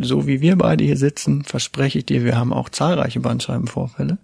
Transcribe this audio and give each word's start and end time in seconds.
so 0.00 0.26
wie 0.26 0.40
wir 0.40 0.56
beide 0.56 0.82
hier 0.82 0.96
sitzen, 0.96 1.44
verspreche 1.44 1.98
ich 1.98 2.06
dir, 2.06 2.24
wir 2.24 2.36
haben 2.36 2.52
auch 2.52 2.70
zahlreiche 2.70 3.20
Bandscheibenvorfälle, 3.20 4.18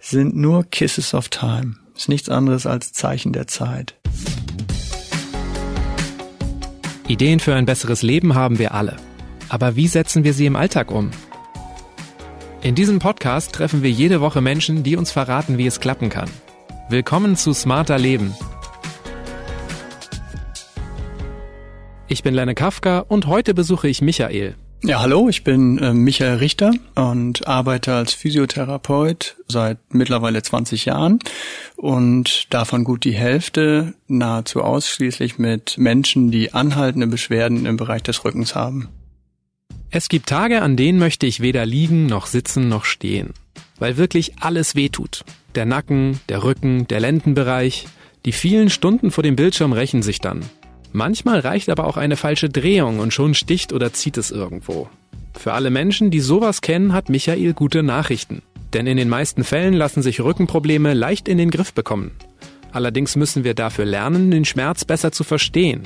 sind 0.00 0.36
nur 0.36 0.64
Kisses 0.64 1.14
of 1.14 1.28
Time. 1.28 1.76
Ist 1.96 2.08
nichts 2.08 2.28
anderes 2.28 2.66
als 2.66 2.92
Zeichen 2.92 3.32
der 3.32 3.46
Zeit. 3.46 3.94
Ideen 7.06 7.40
für 7.40 7.54
ein 7.54 7.66
besseres 7.66 8.02
Leben 8.02 8.34
haben 8.34 8.58
wir 8.58 8.74
alle. 8.74 8.96
Aber 9.48 9.76
wie 9.76 9.86
setzen 9.86 10.24
wir 10.24 10.34
sie 10.34 10.46
im 10.46 10.56
Alltag 10.56 10.90
um? 10.90 11.10
In 12.62 12.74
diesem 12.74 12.98
Podcast 12.98 13.52
treffen 13.52 13.82
wir 13.82 13.90
jede 13.90 14.20
Woche 14.20 14.40
Menschen, 14.40 14.82
die 14.82 14.96
uns 14.96 15.12
verraten, 15.12 15.58
wie 15.58 15.66
es 15.66 15.78
klappen 15.78 16.08
kann. 16.08 16.30
Willkommen 16.88 17.36
zu 17.36 17.52
Smarter 17.52 17.98
Leben. 17.98 18.34
Ich 22.08 22.22
bin 22.22 22.34
Lenne 22.34 22.54
Kafka 22.54 23.00
und 23.00 23.26
heute 23.26 23.54
besuche 23.54 23.88
ich 23.88 24.02
Michael. 24.02 24.56
Ja, 24.84 25.00
hallo, 25.00 25.28
ich 25.28 25.44
bin 25.44 25.78
äh, 25.78 25.94
Michael 25.94 26.38
Richter 26.38 26.72
und 26.96 27.46
arbeite 27.46 27.94
als 27.94 28.14
Physiotherapeut 28.14 29.36
seit 29.46 29.78
mittlerweile 29.90 30.42
20 30.42 30.86
Jahren 30.86 31.20
und 31.76 32.52
davon 32.52 32.82
gut 32.82 33.04
die 33.04 33.14
Hälfte 33.14 33.94
nahezu 34.08 34.60
ausschließlich 34.60 35.38
mit 35.38 35.78
Menschen, 35.78 36.32
die 36.32 36.52
anhaltende 36.52 37.06
Beschwerden 37.06 37.64
im 37.64 37.76
Bereich 37.76 38.02
des 38.02 38.24
Rückens 38.24 38.56
haben. 38.56 38.88
Es 39.90 40.08
gibt 40.08 40.28
Tage, 40.28 40.62
an 40.62 40.76
denen 40.76 40.98
möchte 40.98 41.26
ich 41.26 41.38
weder 41.38 41.64
liegen 41.64 42.06
noch 42.06 42.26
sitzen 42.26 42.68
noch 42.68 42.84
stehen, 42.84 43.34
weil 43.78 43.96
wirklich 43.96 44.32
alles 44.40 44.74
wehtut. 44.74 45.24
Der 45.54 45.64
Nacken, 45.64 46.18
der 46.28 46.42
Rücken, 46.42 46.88
der 46.88 46.98
Lendenbereich, 46.98 47.86
die 48.24 48.32
vielen 48.32 48.68
Stunden 48.68 49.12
vor 49.12 49.22
dem 49.22 49.36
Bildschirm 49.36 49.72
rächen 49.72 50.02
sich 50.02 50.18
dann. 50.18 50.44
Manchmal 50.92 51.40
reicht 51.40 51.70
aber 51.70 51.86
auch 51.86 51.96
eine 51.96 52.16
falsche 52.16 52.48
Drehung 52.48 52.98
und 52.98 53.12
schon 53.12 53.34
sticht 53.34 53.72
oder 53.72 53.92
zieht 53.92 54.18
es 54.18 54.30
irgendwo. 54.30 54.88
Für 55.34 55.54
alle 55.54 55.70
Menschen, 55.70 56.10
die 56.10 56.20
sowas 56.20 56.60
kennen, 56.60 56.92
hat 56.92 57.08
Michael 57.08 57.54
gute 57.54 57.82
Nachrichten. 57.82 58.42
Denn 58.74 58.86
in 58.86 58.96
den 58.96 59.08
meisten 59.08 59.44
Fällen 59.44 59.74
lassen 59.74 60.02
sich 60.02 60.20
Rückenprobleme 60.20 60.94
leicht 60.94 61.28
in 61.28 61.38
den 61.38 61.50
Griff 61.50 61.72
bekommen. 61.72 62.12
Allerdings 62.72 63.16
müssen 63.16 63.44
wir 63.44 63.54
dafür 63.54 63.84
lernen, 63.84 64.30
den 64.30 64.44
Schmerz 64.44 64.84
besser 64.84 65.12
zu 65.12 65.24
verstehen. 65.24 65.82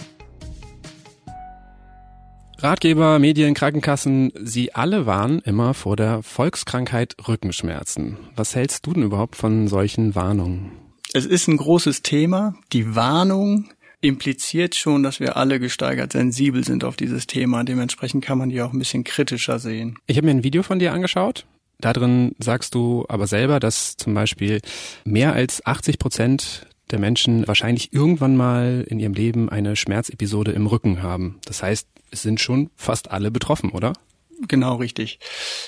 Ratgeber, 2.59 3.19
Medien, 3.19 3.55
Krankenkassen, 3.55 4.33
sie 4.43 4.75
alle 4.75 5.05
warnen 5.05 5.41
immer 5.41 5.75
vor 5.75 5.95
der 5.95 6.23
Volkskrankheit 6.23 7.17
Rückenschmerzen. 7.29 8.17
Was 8.35 8.55
hältst 8.55 8.87
du 8.87 8.95
denn 8.95 9.03
überhaupt 9.03 9.37
von 9.37 9.69
solchen 9.69 10.15
Warnungen? 10.15 10.73
Es 11.13 11.27
ist 11.27 11.49
ein 11.49 11.57
großes 11.57 12.03
Thema. 12.03 12.55
Die 12.73 12.95
Warnung 12.95 13.69
impliziert 14.07 14.75
schon, 14.75 15.03
dass 15.03 15.21
wir 15.21 15.37
alle 15.37 15.61
gesteigert 15.61 16.13
sensibel 16.13 16.65
sind 16.65 16.85
auf 16.85 16.97
dieses 16.97 17.27
Thema. 17.27 17.65
Dementsprechend 17.65 18.25
kann 18.25 18.39
man 18.39 18.51
die 18.51 18.63
auch 18.63 18.73
ein 18.73 18.79
bisschen 18.79 19.05
kritischer 19.05 19.59
sehen. 19.59 19.99
Ich 20.07 20.17
habe 20.17 20.27
mir 20.27 20.33
ein 20.33 20.45
Video 20.45 20.63
von 20.63 20.79
dir 20.79 20.93
angeschaut. 20.93 21.45
Da 21.79 21.93
drin 21.93 22.35
sagst 22.39 22.75
du 22.75 23.05
aber 23.09 23.27
selber, 23.27 23.61
dass 23.61 23.97
zum 23.97 24.15
Beispiel 24.15 24.61
mehr 25.05 25.35
als 25.35 25.65
80 25.67 25.99
Prozent 25.99 26.67
der 26.91 26.99
Menschen 26.99 27.47
wahrscheinlich 27.47 27.93
irgendwann 27.93 28.37
mal 28.37 28.85
in 28.89 29.01
ihrem 29.01 29.15
Leben 29.15 29.49
eine 29.49 29.77
Schmerzepisode 29.77 30.53
im 30.53 30.67
Rücken 30.67 31.03
haben. 31.03 31.39
Das 31.45 31.63
heißt, 31.63 31.89
es 32.11 32.23
sind 32.23 32.41
schon 32.41 32.71
fast 32.77 33.11
alle 33.11 33.31
betroffen, 33.31 33.71
oder? 33.71 33.93
Genau 34.49 34.77
richtig. 34.77 35.19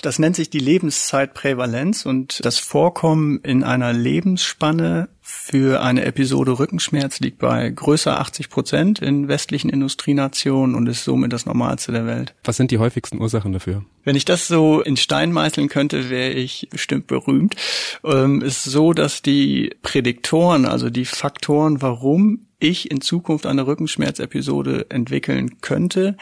Das 0.02 0.18
nennt 0.18 0.36
sich 0.36 0.50
die 0.50 0.58
Lebenszeitprävalenz 0.58 2.04
und 2.04 2.44
das 2.44 2.58
Vorkommen 2.58 3.40
in 3.42 3.64
einer 3.64 3.92
Lebensspanne 3.92 5.08
für 5.22 5.82
eine 5.82 6.04
Episode 6.04 6.58
Rückenschmerz 6.58 7.20
liegt 7.20 7.38
bei 7.38 7.68
größer 7.68 8.18
80 8.18 8.48
Prozent 8.48 8.98
in 9.00 9.28
westlichen 9.28 9.68
Industrienationen 9.68 10.74
und 10.74 10.86
ist 10.86 11.04
somit 11.04 11.32
das 11.32 11.44
Normalste 11.44 11.92
der 11.92 12.06
Welt. 12.06 12.34
Was 12.44 12.56
sind 12.56 12.70
die 12.70 12.78
häufigsten 12.78 13.20
Ursachen 13.20 13.52
dafür? 13.52 13.84
Wenn 14.04 14.16
ich 14.16 14.24
das 14.24 14.48
so 14.48 14.80
in 14.80 14.96
Stein 14.96 15.32
meißeln 15.32 15.68
könnte, 15.68 16.08
wäre 16.08 16.32
ich 16.32 16.68
bestimmt 16.70 17.06
berühmt. 17.06 17.56
Ähm, 18.04 18.40
ist 18.40 18.64
so, 18.64 18.94
dass 18.94 19.20
die 19.20 19.74
Prädiktoren, 19.82 20.64
also 20.64 20.88
die 20.88 21.04
Faktoren, 21.04 21.82
warum 21.82 22.46
ich 22.58 22.90
in 22.90 23.00
Zukunft 23.00 23.46
eine 23.46 23.66
Rückenschmerzepisode 23.66 24.86
entwickeln 24.88 25.60
könnte, 25.60 26.16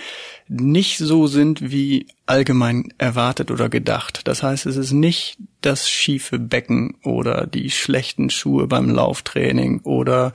nicht 0.48 0.98
so 0.98 1.26
sind 1.26 1.70
wie 1.70 2.06
allgemein 2.26 2.92
erwartet 2.98 3.50
oder 3.50 3.68
gedacht. 3.68 4.22
Das 4.24 4.42
heißt, 4.42 4.66
es 4.66 4.76
ist 4.76 4.92
nicht 4.92 5.38
das 5.66 5.88
schiefe 5.88 6.38
Becken 6.38 6.96
oder 7.02 7.46
die 7.46 7.70
schlechten 7.70 8.30
Schuhe 8.30 8.66
beim 8.68 8.88
Lauftraining 8.88 9.80
oder 9.80 10.32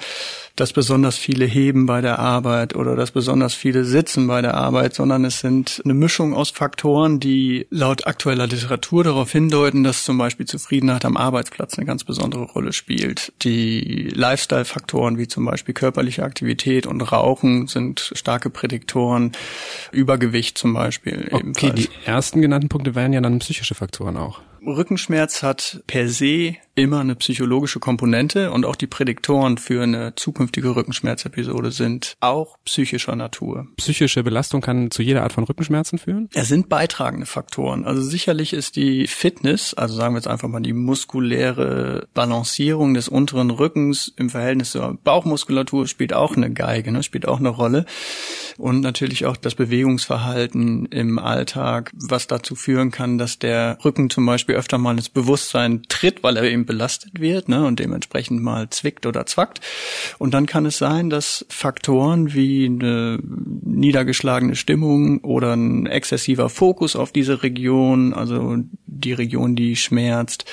das 0.58 0.74
besonders 0.74 1.18
viele 1.18 1.46
Heben 1.46 1.86
bei 1.86 2.02
der 2.02 2.20
Arbeit 2.20 2.76
oder 2.76 2.96
das 2.96 3.12
besonders 3.12 3.54
viele 3.54 3.86
Sitzen 3.86 4.28
bei 4.28 4.42
der 4.42 4.56
Arbeit, 4.56 4.94
sondern 4.94 5.24
es 5.24 5.40
sind 5.40 5.82
eine 5.86 5.94
Mischung 5.94 6.34
aus 6.34 6.50
Faktoren, 6.50 7.22
die 7.22 7.66
laut 7.70 8.08
aktueller 8.08 8.48
Literatur 8.48 9.06
darauf 9.06 9.32
hindeuten, 9.32 9.84
dass 9.84 10.04
zum 10.04 10.18
Beispiel 10.18 10.46
Zufriedenheit 10.46 11.06
am 11.06 11.16
Arbeitsplatz 11.16 11.78
eine 11.78 11.86
ganz 11.86 12.04
besondere 12.04 12.44
Rolle 12.44 12.74
spielt. 12.74 13.32
Die 13.44 14.10
Lifestyle-Faktoren 14.14 15.18
wie 15.18 15.30
zum 15.30 15.46
Beispiel 15.46 15.74
körperliche 15.74 16.24
Aktivität 16.24 16.86
und 16.86 17.02
Rauchen 17.02 17.68
sind 17.68 18.12
starke 18.14 18.50
Prädiktoren. 18.50 19.32
Übergewicht 19.94 20.58
zum 20.58 20.74
Beispiel 20.74 21.30
okay, 21.32 21.40
ebenfalls. 21.40 21.81
Die 21.82 21.90
ersten 22.06 22.42
genannten 22.42 22.70
Punkte 22.70 22.96
wären 22.96 23.14
ja 23.14 23.22
dann 23.22 23.40
psychische 23.40 23.76
Faktoren 23.76 24.18
auch. 24.18 24.42
Rückenschmerz 24.66 25.42
hat 25.42 25.84
per 25.88 26.08
se 26.08 26.56
immer 26.76 27.02
eine 27.02 27.16
psychologische 27.16 27.80
Komponente 27.80 28.52
und 28.52 28.66
auch 28.66 28.76
die 28.76 28.88
Prädiktoren 28.88 29.58
für 29.58 29.84
eine 29.84 30.16
zukünftige 30.16 30.76
Rückenschmerzepisode 30.76 31.72
sind 31.72 32.16
auch 32.22 32.58
psychischer 32.64 33.16
Natur. 33.16 33.68
Psychische 33.76 34.24
Belastung 34.24 34.62
kann 34.62 34.90
zu 34.90 35.02
jeder 35.02 35.24
Art 35.24 35.34
von 35.34 35.44
Rückenschmerzen 35.44 36.00
führen? 36.00 36.30
Es 36.34 36.48
sind 36.48 36.70
beitragende 36.70 37.26
Faktoren. 37.26 37.86
Also 37.86 38.02
sicherlich 38.02 38.54
ist 38.54 38.78
die 38.78 39.08
Fitness, 39.08 39.74
also 39.74 39.96
sagen 39.96 40.14
wir 40.14 40.20
jetzt 40.20 40.28
einfach 40.28 40.48
mal 40.48 40.62
die 40.62 40.74
muskuläre 40.74 42.08
Balancierung 42.14 42.94
des 42.94 43.10
unteren 43.10 43.50
Rückens 43.50 44.14
im 44.16 44.30
Verhältnis 44.30 44.72
zur 44.72 44.98
Bauchmuskulatur 45.04 45.88
spielt 45.88 46.14
auch 46.14 46.38
eine 46.38 46.52
Geige, 46.52 46.92
ne, 46.92 47.04
spielt 47.04 47.28
auch 47.28 47.40
eine 47.40 47.50
Rolle. 47.50 47.86
Und 48.58 48.82
natürlich 48.82 49.26
auch 49.26 49.38
das 49.38 49.56
Bewegungsverhalten 49.56 50.86
im 50.86 51.20
Alltag, 51.20 51.92
was 51.94 52.28
dazu 52.28 52.56
führen 52.56 52.92
kann, 52.92 53.18
dass 53.18 53.40
der 53.40 53.78
Rücken 53.84 54.10
zum 54.10 54.26
Beispiel 54.26 54.51
öfter 54.54 54.78
mal 54.78 54.96
ins 54.96 55.10
Bewusstsein 55.10 55.84
tritt, 55.90 56.24
weil 56.24 56.38
er 56.38 56.44
eben 56.44 56.66
belastet 56.66 57.20
wird 57.20 57.50
ne, 57.50 57.66
und 57.66 57.80
dementsprechend 57.80 58.42
mal 58.42 58.70
zwickt 58.70 59.06
oder 59.06 59.26
zwackt. 59.26 59.62
Und 60.18 60.34
dann 60.34 60.46
kann 60.46 60.66
es 60.66 60.78
sein, 60.78 61.10
dass 61.10 61.46
Faktoren 61.50 62.34
wie 62.34 62.66
eine 62.66 63.20
niedergeschlagene 63.22 64.56
Stimmung 64.56 65.20
oder 65.20 65.54
ein 65.54 65.86
exzessiver 65.86 66.50
Fokus 66.50 66.96
auf 66.96 67.12
diese 67.12 67.44
Region, 67.44 68.14
also 68.14 68.58
die 68.86 69.14
Region, 69.14 69.56
die 69.56 69.76
schmerzt, 69.76 70.46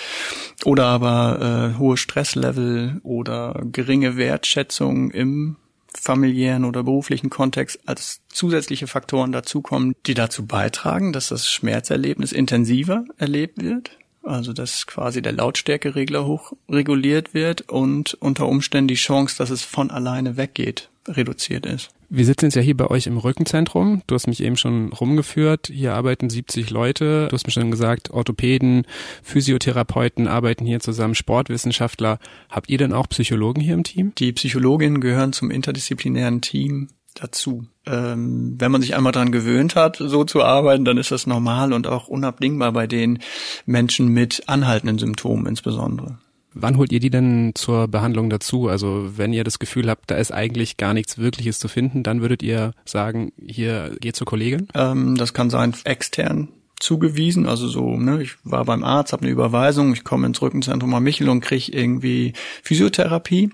oder 0.64 0.86
aber 0.86 1.74
äh, 1.74 1.78
hohe 1.78 1.96
Stresslevel 1.96 3.00
oder 3.02 3.62
geringe 3.72 4.16
Wertschätzung 4.16 5.10
im 5.10 5.56
familiären 5.98 6.64
oder 6.64 6.82
beruflichen 6.82 7.30
Kontext 7.30 7.80
als 7.86 8.20
zusätzliche 8.28 8.86
Faktoren 8.86 9.32
dazukommen, 9.32 9.94
die 10.06 10.14
dazu 10.14 10.46
beitragen, 10.46 11.12
dass 11.12 11.28
das 11.28 11.50
Schmerzerlebnis 11.50 12.32
intensiver 12.32 13.04
erlebt 13.18 13.62
wird 13.62 13.90
also 14.28 14.52
dass 14.52 14.86
quasi 14.86 15.22
der 15.22 15.32
Lautstärkeregler 15.32 16.26
hochreguliert 16.26 17.34
wird 17.34 17.62
und 17.62 18.14
unter 18.14 18.46
Umständen 18.46 18.88
die 18.88 18.94
Chance, 18.94 19.36
dass 19.38 19.50
es 19.50 19.62
von 19.62 19.90
alleine 19.90 20.36
weggeht, 20.36 20.90
reduziert 21.06 21.66
ist. 21.66 21.90
Wir 22.10 22.24
sitzen 22.24 22.46
jetzt 22.46 22.54
ja 22.54 22.62
hier 22.62 22.76
bei 22.76 22.86
euch 22.86 23.06
im 23.06 23.18
Rückenzentrum. 23.18 24.02
Du 24.06 24.14
hast 24.14 24.28
mich 24.28 24.42
eben 24.42 24.56
schon 24.56 24.92
rumgeführt. 24.94 25.70
Hier 25.70 25.94
arbeiten 25.94 26.30
70 26.30 26.70
Leute. 26.70 27.28
Du 27.28 27.34
hast 27.34 27.46
mir 27.46 27.52
schon 27.52 27.70
gesagt, 27.70 28.10
Orthopäden, 28.10 28.86
Physiotherapeuten 29.22 30.26
arbeiten 30.26 30.64
hier 30.64 30.80
zusammen, 30.80 31.14
Sportwissenschaftler. 31.14 32.18
Habt 32.48 32.70
ihr 32.70 32.78
denn 32.78 32.94
auch 32.94 33.08
Psychologen 33.10 33.60
hier 33.60 33.74
im 33.74 33.84
Team? 33.84 34.12
Die 34.16 34.32
Psychologinnen 34.32 35.02
gehören 35.02 35.34
zum 35.34 35.50
interdisziplinären 35.50 36.40
Team 36.40 36.88
dazu. 37.14 37.66
Ähm, 37.84 38.54
wenn 38.58 38.72
man 38.72 38.80
sich 38.80 38.96
einmal 38.96 39.12
dran 39.12 39.30
gewöhnt 39.30 39.76
hat, 39.76 39.96
so 39.98 40.24
zu 40.24 40.42
arbeiten, 40.42 40.86
dann 40.86 40.96
ist 40.96 41.10
das 41.10 41.26
normal 41.26 41.74
und 41.74 41.86
auch 41.86 42.08
unabdingbar 42.08 42.72
bei 42.72 42.86
den 42.86 43.18
Menschen 43.66 44.08
mit 44.08 44.44
anhaltenden 44.46 44.98
Symptomen 44.98 45.44
insbesondere. 45.44 46.18
Wann 46.60 46.76
holt 46.76 46.92
ihr 46.92 47.00
die 47.00 47.10
denn 47.10 47.52
zur 47.54 47.86
Behandlung 47.88 48.30
dazu? 48.30 48.68
Also 48.68 49.12
wenn 49.16 49.32
ihr 49.32 49.44
das 49.44 49.58
Gefühl 49.58 49.88
habt, 49.88 50.10
da 50.10 50.16
ist 50.16 50.32
eigentlich 50.32 50.76
gar 50.76 50.92
nichts 50.92 51.18
Wirkliches 51.18 51.58
zu 51.58 51.68
finden, 51.68 52.02
dann 52.02 52.20
würdet 52.20 52.42
ihr 52.42 52.72
sagen, 52.84 53.32
hier 53.44 53.96
geht 54.00 54.16
zur 54.16 54.26
Kollegin? 54.26 54.68
Ähm, 54.74 55.16
das 55.16 55.32
kann 55.32 55.50
sein 55.50 55.74
extern 55.84 56.48
zugewiesen, 56.80 57.46
also 57.46 57.66
so, 57.66 57.96
ne, 57.96 58.22
ich 58.22 58.36
war 58.44 58.64
beim 58.64 58.84
Arzt, 58.84 59.12
habe 59.12 59.22
eine 59.22 59.32
Überweisung, 59.32 59.92
ich 59.92 60.04
komme 60.04 60.28
ins 60.28 60.40
Rückenzentrum 60.40 60.94
am 60.94 61.02
Michel 61.02 61.28
und 61.28 61.40
kriege 61.40 61.72
irgendwie 61.72 62.34
Physiotherapie 62.62 63.50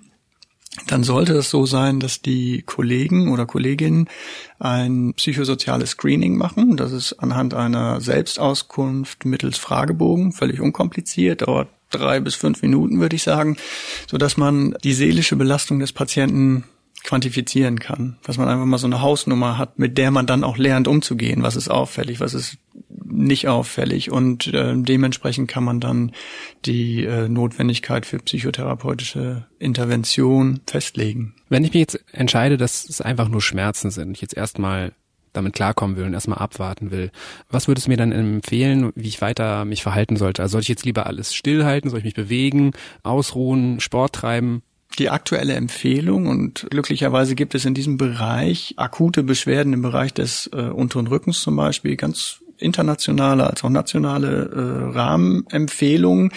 dann 0.86 1.04
sollte 1.04 1.34
es 1.34 1.50
so 1.50 1.66
sein, 1.66 2.00
dass 2.00 2.20
die 2.20 2.62
Kollegen 2.62 3.32
oder 3.32 3.46
Kolleginnen 3.46 4.08
ein 4.58 5.14
psychosoziales 5.14 5.90
Screening 5.90 6.36
machen. 6.36 6.76
Das 6.76 6.92
ist 6.92 7.12
anhand 7.14 7.54
einer 7.54 8.00
Selbstauskunft 8.00 9.24
mittels 9.24 9.56
Fragebogen, 9.56 10.32
völlig 10.32 10.60
unkompliziert, 10.60 11.42
dauert 11.42 11.68
drei 11.98 12.20
bis 12.20 12.34
fünf 12.34 12.62
Minuten, 12.62 13.00
würde 13.00 13.16
ich 13.16 13.22
sagen, 13.22 13.56
so 14.10 14.18
dass 14.18 14.36
man 14.36 14.76
die 14.84 14.94
seelische 14.94 15.36
Belastung 15.36 15.80
des 15.80 15.92
Patienten 15.92 16.64
quantifizieren 17.04 17.78
kann, 17.78 18.16
dass 18.24 18.38
man 18.38 18.48
einfach 18.48 18.64
mal 18.64 18.78
so 18.78 18.86
eine 18.86 19.02
Hausnummer 19.02 19.58
hat, 19.58 19.78
mit 19.78 19.98
der 19.98 20.10
man 20.10 20.26
dann 20.26 20.42
auch 20.42 20.56
lernt 20.56 20.88
umzugehen, 20.88 21.42
was 21.42 21.54
ist 21.54 21.68
auffällig, 21.68 22.18
was 22.18 22.34
ist 22.34 22.56
nicht 23.04 23.46
auffällig? 23.46 24.10
Und 24.10 24.52
äh, 24.52 24.74
dementsprechend 24.74 25.48
kann 25.48 25.64
man 25.64 25.80
dann 25.80 26.12
die 26.64 27.04
äh, 27.04 27.28
Notwendigkeit 27.28 28.06
für 28.06 28.18
psychotherapeutische 28.18 29.46
Intervention 29.58 30.60
festlegen. 30.66 31.34
Wenn 31.50 31.64
ich 31.64 31.74
mich 31.74 31.80
jetzt 31.80 32.04
entscheide, 32.12 32.56
dass 32.56 32.88
es 32.88 33.00
einfach 33.00 33.28
nur 33.28 33.42
Schmerzen 33.42 33.90
sind, 33.90 34.12
ich 34.12 34.22
jetzt 34.22 34.36
erstmal 34.36 34.92
damit 35.34 35.52
klarkommen 35.52 35.96
will 35.96 36.04
und 36.04 36.14
erstmal 36.14 36.38
abwarten 36.38 36.90
will. 36.90 37.10
Was 37.50 37.68
würdest 37.68 37.86
du 37.86 37.90
mir 37.90 37.96
dann 37.96 38.12
empfehlen, 38.12 38.92
wie 38.94 39.08
ich 39.08 39.20
weiter 39.20 39.64
mich 39.64 39.82
verhalten 39.82 40.16
sollte? 40.16 40.42
Also 40.42 40.52
soll 40.52 40.62
ich 40.62 40.68
jetzt 40.68 40.86
lieber 40.86 41.06
alles 41.06 41.34
stillhalten? 41.34 41.90
Soll 41.90 41.98
ich 41.98 42.04
mich 42.04 42.14
bewegen, 42.14 42.72
ausruhen, 43.02 43.80
Sport 43.80 44.14
treiben? 44.14 44.62
Die 44.98 45.10
aktuelle 45.10 45.54
Empfehlung 45.54 46.28
und 46.28 46.68
glücklicherweise 46.70 47.34
gibt 47.34 47.56
es 47.56 47.64
in 47.64 47.74
diesem 47.74 47.96
Bereich 47.96 48.74
akute 48.76 49.24
Beschwerden 49.24 49.72
im 49.72 49.82
Bereich 49.82 50.14
des 50.14 50.48
äh, 50.52 50.68
unteren 50.68 51.08
Rückens 51.08 51.42
zum 51.42 51.56
Beispiel 51.56 51.96
ganz 51.96 52.40
internationale 52.58 53.44
als 53.48 53.64
auch 53.64 53.70
nationale 53.70 54.50
äh, 54.50 54.96
Rahmenempfehlungen. 54.96 56.32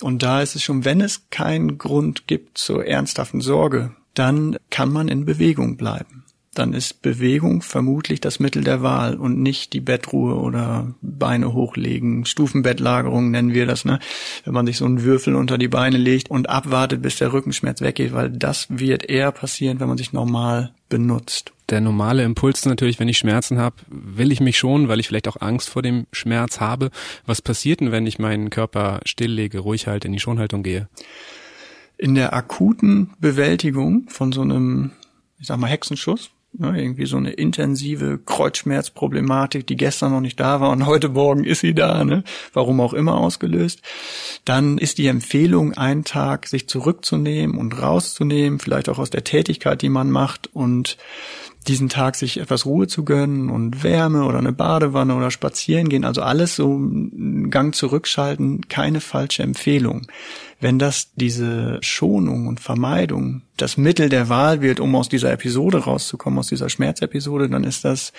Und 0.00 0.22
da 0.22 0.40
ist 0.40 0.56
es 0.56 0.62
schon, 0.62 0.86
wenn 0.86 1.02
es 1.02 1.28
keinen 1.28 1.76
Grund 1.76 2.26
gibt 2.26 2.56
zur 2.56 2.86
ernsthaften 2.86 3.42
Sorge, 3.42 3.94
dann 4.14 4.56
kann 4.70 4.90
man 4.90 5.08
in 5.08 5.26
Bewegung 5.26 5.76
bleiben 5.76 6.24
dann 6.54 6.72
ist 6.72 7.02
Bewegung 7.02 7.62
vermutlich 7.62 8.20
das 8.20 8.40
Mittel 8.40 8.64
der 8.64 8.82
Wahl 8.82 9.14
und 9.14 9.40
nicht 9.40 9.72
die 9.72 9.80
Bettruhe 9.80 10.34
oder 10.34 10.94
Beine 11.00 11.52
hochlegen. 11.52 12.24
Stufenbettlagerung 12.24 13.30
nennen 13.30 13.54
wir 13.54 13.66
das, 13.66 13.84
ne? 13.84 14.00
Wenn 14.44 14.54
man 14.54 14.66
sich 14.66 14.78
so 14.78 14.84
einen 14.84 15.04
Würfel 15.04 15.36
unter 15.36 15.58
die 15.58 15.68
Beine 15.68 15.96
legt 15.96 16.28
und 16.28 16.50
abwartet, 16.50 17.02
bis 17.02 17.16
der 17.16 17.32
Rückenschmerz 17.32 17.80
weggeht, 17.80 18.12
weil 18.12 18.30
das 18.30 18.66
wird 18.68 19.08
eher 19.08 19.30
passieren, 19.30 19.78
wenn 19.78 19.88
man 19.88 19.98
sich 19.98 20.12
normal 20.12 20.72
benutzt. 20.88 21.52
Der 21.68 21.80
normale 21.80 22.24
Impuls 22.24 22.66
natürlich, 22.66 22.98
wenn 22.98 23.08
ich 23.08 23.18
Schmerzen 23.18 23.58
habe, 23.58 23.76
will 23.88 24.32
ich 24.32 24.40
mich 24.40 24.58
schon, 24.58 24.88
weil 24.88 24.98
ich 24.98 25.06
vielleicht 25.06 25.28
auch 25.28 25.40
Angst 25.40 25.68
vor 25.68 25.82
dem 25.82 26.06
Schmerz 26.10 26.58
habe. 26.58 26.90
Was 27.26 27.40
passiert 27.40 27.78
denn, 27.78 27.92
wenn 27.92 28.08
ich 28.08 28.18
meinen 28.18 28.50
Körper 28.50 29.00
stilllege, 29.04 29.60
ruhig 29.60 29.86
halte, 29.86 30.08
in 30.08 30.12
die 30.12 30.18
Schonhaltung 30.18 30.64
gehe? 30.64 30.88
In 31.96 32.16
der 32.16 32.34
akuten 32.34 33.10
Bewältigung 33.20 34.08
von 34.08 34.32
so 34.32 34.40
einem, 34.40 34.90
ich 35.38 35.46
sag 35.46 35.58
mal, 35.58 35.68
Hexenschuss, 35.68 36.32
Ne, 36.52 36.82
irgendwie 36.82 37.06
so 37.06 37.16
eine 37.16 37.30
intensive 37.30 38.18
Kreuzschmerzproblematik, 38.18 39.68
die 39.68 39.76
gestern 39.76 40.10
noch 40.10 40.20
nicht 40.20 40.40
da 40.40 40.60
war 40.60 40.70
und 40.70 40.84
heute 40.84 41.08
Morgen 41.10 41.44
ist 41.44 41.60
sie 41.60 41.74
da, 41.74 42.04
ne? 42.04 42.24
warum 42.52 42.80
auch 42.80 42.92
immer 42.92 43.18
ausgelöst. 43.18 43.82
Dann 44.44 44.76
ist 44.76 44.98
die 44.98 45.06
Empfehlung, 45.06 45.74
einen 45.74 46.02
Tag 46.02 46.48
sich 46.48 46.68
zurückzunehmen 46.68 47.56
und 47.56 47.80
rauszunehmen, 47.80 48.58
vielleicht 48.58 48.88
auch 48.88 48.98
aus 48.98 49.10
der 49.10 49.22
Tätigkeit, 49.22 49.80
die 49.80 49.88
man 49.88 50.10
macht 50.10 50.50
und 50.52 50.96
diesen 51.68 51.88
Tag 51.90 52.16
sich 52.16 52.40
etwas 52.40 52.64
Ruhe 52.64 52.86
zu 52.86 53.04
gönnen 53.04 53.50
und 53.50 53.82
Wärme 53.82 54.24
oder 54.24 54.38
eine 54.38 54.52
Badewanne 54.52 55.14
oder 55.14 55.30
spazieren 55.30 55.88
gehen, 55.88 56.04
also 56.04 56.22
alles 56.22 56.56
so 56.56 56.74
einen 56.74 57.50
Gang 57.50 57.74
zurückschalten, 57.74 58.68
keine 58.68 59.00
falsche 59.00 59.42
Empfehlung. 59.42 60.06
Wenn 60.62 60.78
das 60.78 61.12
diese 61.14 61.78
Schonung 61.80 62.46
und 62.46 62.60
Vermeidung 62.60 63.42
das 63.56 63.76
Mittel 63.76 64.08
der 64.10 64.28
Wahl 64.28 64.60
wird, 64.60 64.78
um 64.78 64.94
aus 64.94 65.08
dieser 65.08 65.32
Episode 65.32 65.78
rauszukommen, 65.78 66.38
aus 66.38 66.48
dieser 66.48 66.68
Schmerzepisode, 66.68 67.48
dann 67.48 67.64
ist 67.64 67.84
das 67.84 68.12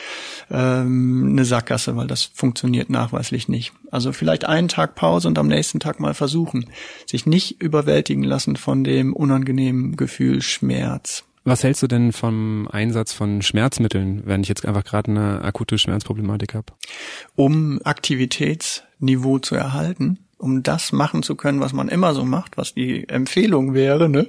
ähm, 0.50 1.30
eine 1.32 1.46
Sackgasse, 1.46 1.96
weil 1.96 2.08
das 2.08 2.24
funktioniert 2.24 2.90
nachweislich 2.90 3.48
nicht. 3.48 3.74
Also 3.92 4.12
vielleicht 4.12 4.46
einen 4.46 4.68
Tag 4.68 4.96
Pause 4.96 5.28
und 5.28 5.38
am 5.38 5.48
nächsten 5.48 5.80
Tag 5.80 6.00
mal 6.00 6.16
versuchen, 6.16 6.68
sich 7.06 7.26
nicht 7.26 7.62
überwältigen 7.62 8.24
lassen 8.24 8.56
von 8.56 8.84
dem 8.84 9.14
unangenehmen 9.14 9.96
Gefühl 9.96 10.42
Schmerz. 10.42 11.24
Was 11.44 11.64
hältst 11.64 11.82
du 11.82 11.88
denn 11.88 12.12
vom 12.12 12.68
Einsatz 12.72 13.14
von 13.14 13.42
Schmerzmitteln, 13.42 14.22
wenn 14.26 14.42
ich 14.42 14.50
jetzt 14.50 14.66
einfach 14.66 14.84
gerade 14.84 15.10
eine 15.10 15.42
akute 15.42 15.80
Schmerzproblematik 15.80 16.54
habe? 16.54 16.68
Um 17.36 17.80
Aktivitätsniveau 17.84 19.40
zu 19.40 19.56
erhalten, 19.56 20.20
um 20.42 20.64
das 20.64 20.92
machen 20.92 21.24
zu 21.24 21.36
können, 21.36 21.60
was 21.60 21.74
man 21.74 21.88
immer 21.88 22.14
so 22.14 22.26
macht, 22.26 22.58
was 22.58 22.74
die 22.74 23.08
Empfehlung 23.08 23.74
wäre, 23.74 24.10
ne, 24.10 24.28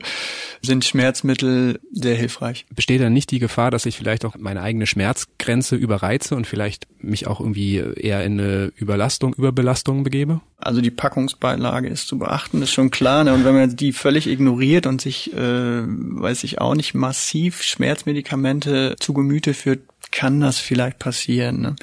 sind 0.61 0.85
Schmerzmittel 0.85 1.81
sehr 1.91 2.14
hilfreich. 2.14 2.67
Besteht 2.75 3.00
da 3.00 3.11
nicht 3.11 3.31
die 3.31 3.38
Gefahr, 3.38 3.70
dass 3.70 3.87
ich 3.87 3.97
vielleicht 3.97 4.25
auch 4.25 4.37
meine 4.38 4.62
eigene 4.62 4.87
Schmerzgrenze 4.87 5.76
überreize 5.76 6.37
und 6.37 6.47
vielleicht 6.47 6.87
mich 7.00 7.26
auch 7.26 7.41
irgendwie 7.41 7.76
eher 7.76 8.25
in 8.25 8.41
eine 8.41 8.73
Überlastung, 8.76 9.35
Überbelastung 9.35 10.05
begebe? 10.05 10.41
Also 10.59 10.81
die 10.81 10.91
Packungsbeilage 10.91 11.88
ist 11.88 12.06
zu 12.06 12.19
beachten, 12.19 12.62
ist 12.62 12.73
schon 12.73 12.91
klar. 12.91 13.25
Ne? 13.25 13.35
Und 13.35 13.44
wenn 13.44 13.55
man 13.55 13.75
die 13.75 13.93
völlig 13.93 14.29
ignoriert 14.29 14.87
und 14.87 15.00
sich, 15.00 15.32
äh, 15.32 15.82
weiß 15.82 16.44
ich 16.44 16.61
auch 16.61 16.75
nicht, 16.75 16.94
massiv 16.94 17.62
Schmerzmedikamente 17.62 18.97
zu 19.00 19.12
Gemüte 19.12 19.55
führt, 19.55 19.81
kann 20.12 20.41
das 20.41 20.59
vielleicht 20.59 20.99
passieren. 20.99 21.61
Ne? 21.61 21.76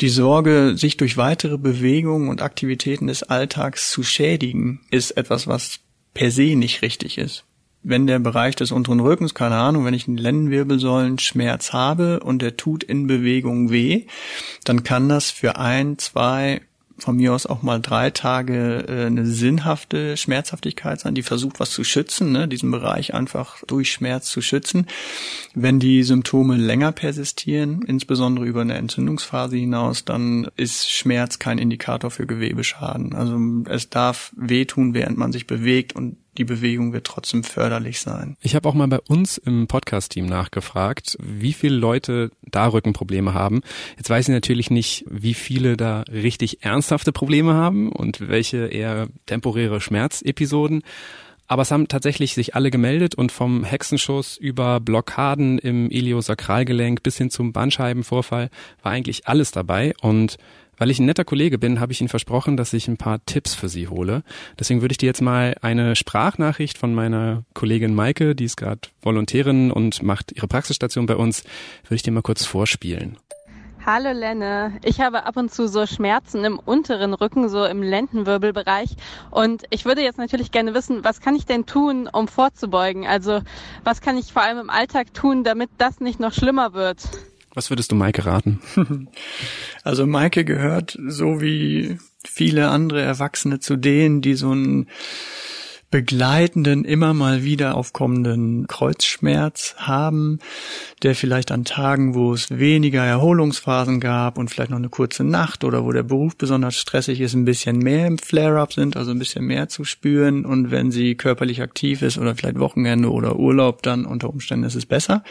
Die 0.00 0.08
Sorge, 0.08 0.74
sich 0.76 0.96
durch 0.96 1.16
weitere 1.16 1.58
Bewegungen 1.58 2.30
und 2.30 2.40
Aktivitäten 2.40 3.08
des 3.08 3.22
Alltags 3.24 3.90
zu 3.90 4.02
schädigen, 4.02 4.80
ist 4.90 5.10
etwas, 5.12 5.46
was 5.46 5.80
per 6.14 6.30
se 6.30 6.56
nicht 6.56 6.80
richtig 6.82 7.18
ist. 7.18 7.44
Wenn 7.82 8.06
der 8.06 8.18
Bereich 8.18 8.56
des 8.56 8.72
unteren 8.72 9.00
Rückens, 9.00 9.34
keine 9.34 9.56
Ahnung, 9.56 9.84
wenn 9.84 9.94
ich 9.94 10.08
einen 10.08 10.16
Lendenwirbelsäulen-Schmerz 10.16 11.72
habe 11.72 12.20
und 12.20 12.42
der 12.42 12.56
tut 12.56 12.82
in 12.82 13.06
Bewegung 13.06 13.70
weh, 13.70 14.06
dann 14.64 14.82
kann 14.82 15.08
das 15.08 15.30
für 15.30 15.56
ein, 15.58 15.98
zwei, 15.98 16.62
von 16.98 17.16
mir 17.16 17.32
aus 17.32 17.46
auch 17.46 17.62
mal 17.62 17.80
drei 17.80 18.10
Tage 18.10 18.84
äh, 18.88 19.06
eine 19.06 19.26
sinnhafte 19.26 20.16
Schmerzhaftigkeit 20.16 21.00
sein, 21.00 21.14
die 21.14 21.22
versucht, 21.22 21.60
was 21.60 21.70
zu 21.70 21.84
schützen, 21.84 22.32
ne, 22.32 22.48
diesen 22.48 22.70
Bereich 22.70 23.14
einfach 23.14 23.62
durch 23.66 23.92
Schmerz 23.92 24.30
zu 24.30 24.40
schützen. 24.40 24.86
Wenn 25.54 25.78
die 25.78 26.02
Symptome 26.02 26.56
länger 26.56 26.92
persistieren, 26.92 27.82
insbesondere 27.86 28.46
über 28.46 28.62
eine 28.62 28.74
Entzündungsphase 28.74 29.56
hinaus, 29.56 30.04
dann 30.04 30.48
ist 30.56 30.90
Schmerz 30.90 31.38
kein 31.38 31.58
Indikator 31.58 32.10
für 32.10 32.26
Gewebeschaden. 32.26 33.14
Also 33.14 33.38
es 33.70 33.90
darf 33.90 34.32
wehtun, 34.36 34.94
während 34.94 35.18
man 35.18 35.32
sich 35.32 35.46
bewegt 35.46 35.94
und 35.94 36.16
die 36.38 36.44
Bewegung 36.44 36.92
wird 36.92 37.06
trotzdem 37.06 37.44
förderlich 37.44 38.00
sein. 38.00 38.36
Ich 38.40 38.54
habe 38.54 38.68
auch 38.68 38.74
mal 38.74 38.88
bei 38.88 39.00
uns 39.00 39.38
im 39.38 39.66
Podcast-Team 39.66 40.26
nachgefragt, 40.26 41.18
wie 41.20 41.52
viele 41.52 41.76
Leute 41.76 42.30
da 42.42 42.68
Rückenprobleme 42.68 43.34
haben. 43.34 43.60
Jetzt 43.96 44.08
weiß 44.08 44.28
ich 44.28 44.34
natürlich 44.34 44.70
nicht, 44.70 45.04
wie 45.08 45.34
viele 45.34 45.76
da 45.76 46.02
richtig 46.02 46.64
ernsthafte 46.64 47.12
Probleme 47.12 47.54
haben 47.54 47.90
und 47.92 48.28
welche 48.28 48.66
eher 48.66 49.08
temporäre 49.26 49.80
Schmerzepisoden. 49.80 50.82
Aber 51.48 51.62
es 51.62 51.70
haben 51.70 51.88
tatsächlich 51.88 52.34
sich 52.34 52.54
alle 52.54 52.70
gemeldet 52.70 53.14
und 53.14 53.32
vom 53.32 53.64
Hexenschuss 53.64 54.36
über 54.36 54.80
Blockaden 54.80 55.58
im 55.58 55.90
Iliosakralgelenk 55.90 57.02
bis 57.02 57.16
hin 57.16 57.30
zum 57.30 57.54
Bandscheibenvorfall 57.54 58.50
war 58.82 58.92
eigentlich 58.92 59.26
alles 59.26 59.50
dabei 59.50 59.94
und 60.02 60.36
weil 60.78 60.90
ich 60.90 60.98
ein 60.98 61.06
netter 61.06 61.24
Kollege 61.24 61.58
bin, 61.58 61.80
habe 61.80 61.92
ich 61.92 62.00
Ihnen 62.00 62.08
versprochen, 62.08 62.56
dass 62.56 62.72
ich 62.72 62.88
ein 62.88 62.96
paar 62.96 63.24
Tipps 63.26 63.54
für 63.54 63.68
Sie 63.68 63.88
hole. 63.88 64.22
Deswegen 64.58 64.80
würde 64.80 64.92
ich 64.92 64.98
dir 64.98 65.06
jetzt 65.06 65.22
mal 65.22 65.56
eine 65.60 65.96
Sprachnachricht 65.96 66.78
von 66.78 66.94
meiner 66.94 67.44
Kollegin 67.54 67.94
Maike, 67.94 68.34
die 68.34 68.44
ist 68.44 68.56
gerade 68.56 68.80
Volontärin 69.02 69.70
und 69.70 70.02
macht 70.02 70.32
ihre 70.32 70.48
Praxisstation 70.48 71.06
bei 71.06 71.16
uns, 71.16 71.44
würde 71.84 71.96
ich 71.96 72.02
dir 72.02 72.12
mal 72.12 72.22
kurz 72.22 72.44
vorspielen. 72.44 73.18
Hallo 73.86 74.12
Lenne, 74.12 74.78
ich 74.84 75.00
habe 75.00 75.24
ab 75.24 75.36
und 75.38 75.50
zu 75.50 75.66
so 75.66 75.86
Schmerzen 75.86 76.44
im 76.44 76.58
unteren 76.58 77.14
Rücken, 77.14 77.48
so 77.48 77.64
im 77.64 77.82
Lendenwirbelbereich. 77.82 78.90
Und 79.30 79.64
ich 79.70 79.86
würde 79.86 80.02
jetzt 80.02 80.18
natürlich 80.18 80.50
gerne 80.50 80.74
wissen, 80.74 81.04
was 81.04 81.20
kann 81.20 81.34
ich 81.34 81.46
denn 81.46 81.64
tun, 81.64 82.06
um 82.12 82.28
vorzubeugen? 82.28 83.06
Also 83.06 83.40
was 83.84 84.02
kann 84.02 84.18
ich 84.18 84.32
vor 84.32 84.42
allem 84.42 84.58
im 84.58 84.68
Alltag 84.68 85.14
tun, 85.14 85.42
damit 85.42 85.70
das 85.78 86.00
nicht 86.00 86.20
noch 86.20 86.34
schlimmer 86.34 86.74
wird? 86.74 87.08
Was 87.58 87.70
würdest 87.70 87.90
du 87.90 87.96
Maike 87.96 88.24
raten? 88.24 88.60
Also 89.82 90.06
Maike 90.06 90.44
gehört 90.44 90.96
so 91.08 91.40
wie 91.40 91.98
viele 92.24 92.68
andere 92.68 93.02
Erwachsene 93.02 93.58
zu 93.58 93.76
denen, 93.76 94.20
die 94.20 94.34
so 94.34 94.52
einen 94.52 94.86
begleitenden, 95.90 96.84
immer 96.84 97.14
mal 97.14 97.42
wieder 97.42 97.74
aufkommenden 97.74 98.68
Kreuzschmerz 98.68 99.74
haben, 99.76 100.38
der 101.02 101.16
vielleicht 101.16 101.50
an 101.50 101.64
Tagen, 101.64 102.14
wo 102.14 102.32
es 102.32 102.56
weniger 102.56 103.02
Erholungsphasen 103.02 103.98
gab 103.98 104.38
und 104.38 104.50
vielleicht 104.50 104.70
noch 104.70 104.78
eine 104.78 104.90
kurze 104.90 105.24
Nacht 105.24 105.64
oder 105.64 105.84
wo 105.84 105.90
der 105.90 106.04
Beruf 106.04 106.36
besonders 106.36 106.76
stressig 106.76 107.20
ist, 107.20 107.34
ein 107.34 107.44
bisschen 107.44 107.78
mehr 107.78 108.06
im 108.06 108.18
Flare-up 108.18 108.72
sind, 108.72 108.96
also 108.96 109.10
ein 109.10 109.18
bisschen 109.18 109.44
mehr 109.44 109.68
zu 109.68 109.82
spüren 109.82 110.44
und 110.44 110.70
wenn 110.70 110.92
sie 110.92 111.16
körperlich 111.16 111.60
aktiv 111.60 112.02
ist 112.02 112.18
oder 112.18 112.36
vielleicht 112.36 112.60
Wochenende 112.60 113.10
oder 113.10 113.36
Urlaub, 113.36 113.82
dann 113.82 114.04
unter 114.04 114.30
Umständen 114.30 114.64
ist 114.64 114.76
es 114.76 114.86
besser 114.86 115.24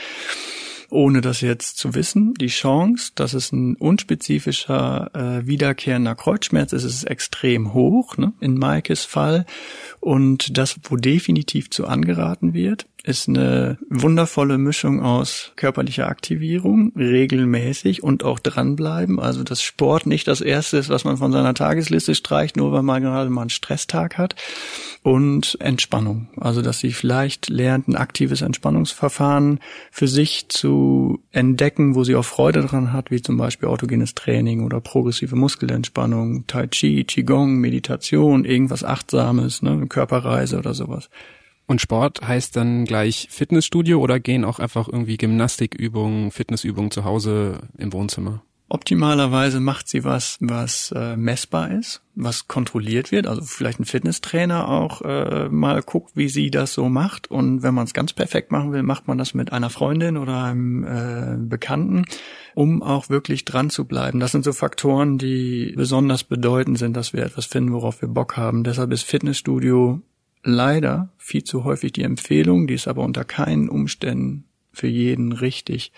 ohne 0.89 1.21
das 1.21 1.41
jetzt 1.41 1.77
zu 1.77 1.95
wissen. 1.95 2.33
Die 2.35 2.47
Chance, 2.47 3.11
dass 3.15 3.33
es 3.33 3.51
ein 3.51 3.75
unspezifischer 3.75 5.11
äh, 5.13 5.47
wiederkehrender 5.47 6.15
Kreuzschmerz 6.15 6.73
ist, 6.73 6.83
ist 6.83 7.03
extrem 7.03 7.73
hoch, 7.73 8.17
ne? 8.17 8.33
in 8.39 8.57
Maikes 8.57 9.03
Fall. 9.05 9.45
Und 9.99 10.57
das, 10.57 10.77
wo 10.83 10.95
definitiv 10.95 11.69
zu 11.69 11.87
angeraten 11.87 12.53
wird, 12.53 12.85
ist 13.03 13.29
eine 13.29 13.77
wundervolle 13.89 14.57
Mischung 14.57 15.01
aus 15.01 15.53
körperlicher 15.55 16.07
Aktivierung, 16.07 16.91
regelmäßig 16.95 18.03
und 18.03 18.23
auch 18.23 18.39
dranbleiben. 18.39 19.19
Also 19.19 19.43
dass 19.43 19.61
Sport 19.61 20.05
nicht 20.05 20.27
das 20.27 20.41
Erste 20.41 20.77
ist, 20.77 20.89
was 20.89 21.05
man 21.05 21.17
von 21.17 21.31
seiner 21.31 21.53
Tagesliste 21.53 22.15
streicht, 22.15 22.57
nur 22.57 22.71
weil 22.73 22.83
man 22.83 23.01
gerade 23.01 23.29
mal 23.29 23.41
einen 23.41 23.49
Stresstag 23.49 24.17
hat. 24.17 24.35
Und 25.07 25.55
Entspannung. 25.61 26.27
Also 26.35 26.61
dass 26.61 26.79
sie 26.79 26.91
vielleicht 26.91 27.47
lernt, 27.47 27.87
ein 27.87 27.95
aktives 27.95 28.41
Entspannungsverfahren 28.41 29.61
für 29.89 30.09
sich 30.09 30.49
zu 30.49 31.23
entdecken, 31.31 31.95
wo 31.95 32.03
sie 32.03 32.17
auch 32.17 32.25
Freude 32.25 32.59
dran 32.59 32.91
hat, 32.91 33.09
wie 33.09 33.21
zum 33.21 33.37
Beispiel 33.37 33.69
autogenes 33.69 34.15
Training 34.15 34.65
oder 34.65 34.81
progressive 34.81 35.37
Muskelentspannung, 35.37 36.45
Tai 36.47 36.67
Chi, 36.67 37.05
Qigong, 37.05 37.55
Meditation, 37.55 38.43
irgendwas 38.43 38.83
Achtsames, 38.83 39.61
ne, 39.61 39.87
Körperreise 39.87 40.57
oder 40.57 40.73
sowas. 40.73 41.09
Und 41.67 41.79
Sport 41.79 42.27
heißt 42.27 42.57
dann 42.57 42.83
gleich 42.83 43.29
Fitnessstudio 43.29 44.01
oder 44.01 44.19
gehen 44.19 44.43
auch 44.43 44.59
einfach 44.59 44.89
irgendwie 44.89 45.15
Gymnastikübungen, 45.15 46.31
Fitnessübungen 46.31 46.91
zu 46.91 47.05
Hause 47.05 47.61
im 47.77 47.93
Wohnzimmer? 47.93 48.43
Optimalerweise 48.69 49.61
macht 49.61 49.87
sie 49.87 50.03
was, 50.03 50.37
was 50.41 50.93
äh, 50.93 51.15
messbar 51.15 51.71
ist, 51.71 52.01
was 52.15 52.49
kontrolliert 52.49 53.13
wird. 53.13 53.25
Also 53.25 53.41
vielleicht 53.41 53.79
ein 53.79 53.85
Fitnesstrainer 53.85 54.67
auch 54.67 55.01
äh, 55.03 55.47
mal 55.47 55.81
guckt, 55.81 56.17
wie 56.17 56.27
sie 56.27 56.51
das 56.51 56.73
so 56.73 56.89
macht. 56.89 57.31
Und 57.31 57.63
wenn 57.63 57.73
man 57.73 57.85
es 57.85 57.93
ganz 57.93 58.11
perfekt 58.11 58.51
machen 58.51 58.73
will, 58.73 58.83
macht 58.83 59.07
man 59.07 59.17
das 59.17 59.33
mit 59.33 59.53
einer 59.53 59.69
Freundin 59.69 60.17
oder 60.17 60.43
einem 60.43 60.83
äh, 60.83 61.37
Bekannten, 61.37 62.03
um 62.55 62.83
auch 62.83 63.09
wirklich 63.09 63.45
dran 63.45 63.69
zu 63.69 63.85
bleiben. 63.85 64.19
Das 64.19 64.33
sind 64.33 64.43
so 64.43 64.51
Faktoren, 64.51 65.17
die 65.17 65.73
besonders 65.77 66.25
bedeutend 66.25 66.77
sind, 66.77 66.97
dass 66.97 67.13
wir 67.13 67.23
etwas 67.23 67.45
finden, 67.45 67.71
worauf 67.71 68.01
wir 68.01 68.09
Bock 68.09 68.35
haben. 68.35 68.65
Deshalb 68.65 68.91
ist 68.91 69.03
Fitnessstudio 69.03 70.01
leider 70.43 71.09
viel 71.17 71.45
zu 71.45 71.63
häufig 71.63 71.93
die 71.93 72.03
Empfehlung, 72.03 72.67
die 72.67 72.73
ist 72.73 72.89
aber 72.89 73.03
unter 73.03 73.23
keinen 73.23 73.69
Umständen 73.69 74.46
für 74.77 74.87
jeden 74.87 75.31
richtig. 75.31 75.91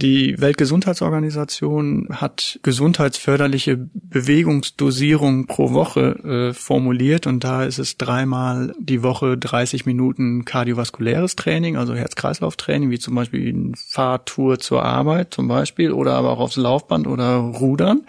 Die 0.00 0.40
Weltgesundheitsorganisation 0.40 2.08
hat 2.10 2.58
gesundheitsförderliche 2.62 3.76
Bewegungsdosierung 3.92 5.46
pro 5.46 5.72
Woche 5.72 6.50
äh, 6.50 6.54
formuliert 6.54 7.26
und 7.26 7.44
da 7.44 7.64
ist 7.64 7.78
es 7.78 7.96
dreimal 7.96 8.74
die 8.78 9.02
Woche 9.02 9.38
30 9.38 9.86
Minuten 9.86 10.44
kardiovaskuläres 10.44 11.36
Training, 11.36 11.76
also 11.76 11.94
Herz-Kreislauf-Training, 11.94 12.90
wie 12.90 12.98
zum 12.98 13.14
Beispiel 13.14 13.48
eine 13.48 13.72
Fahrtour 13.76 14.58
zur 14.58 14.82
Arbeit 14.82 15.34
zum 15.34 15.46
Beispiel 15.48 15.92
oder 15.92 16.14
aber 16.14 16.30
auch 16.30 16.40
aufs 16.40 16.56
Laufband 16.56 17.06
oder 17.06 17.36
Rudern 17.36 18.02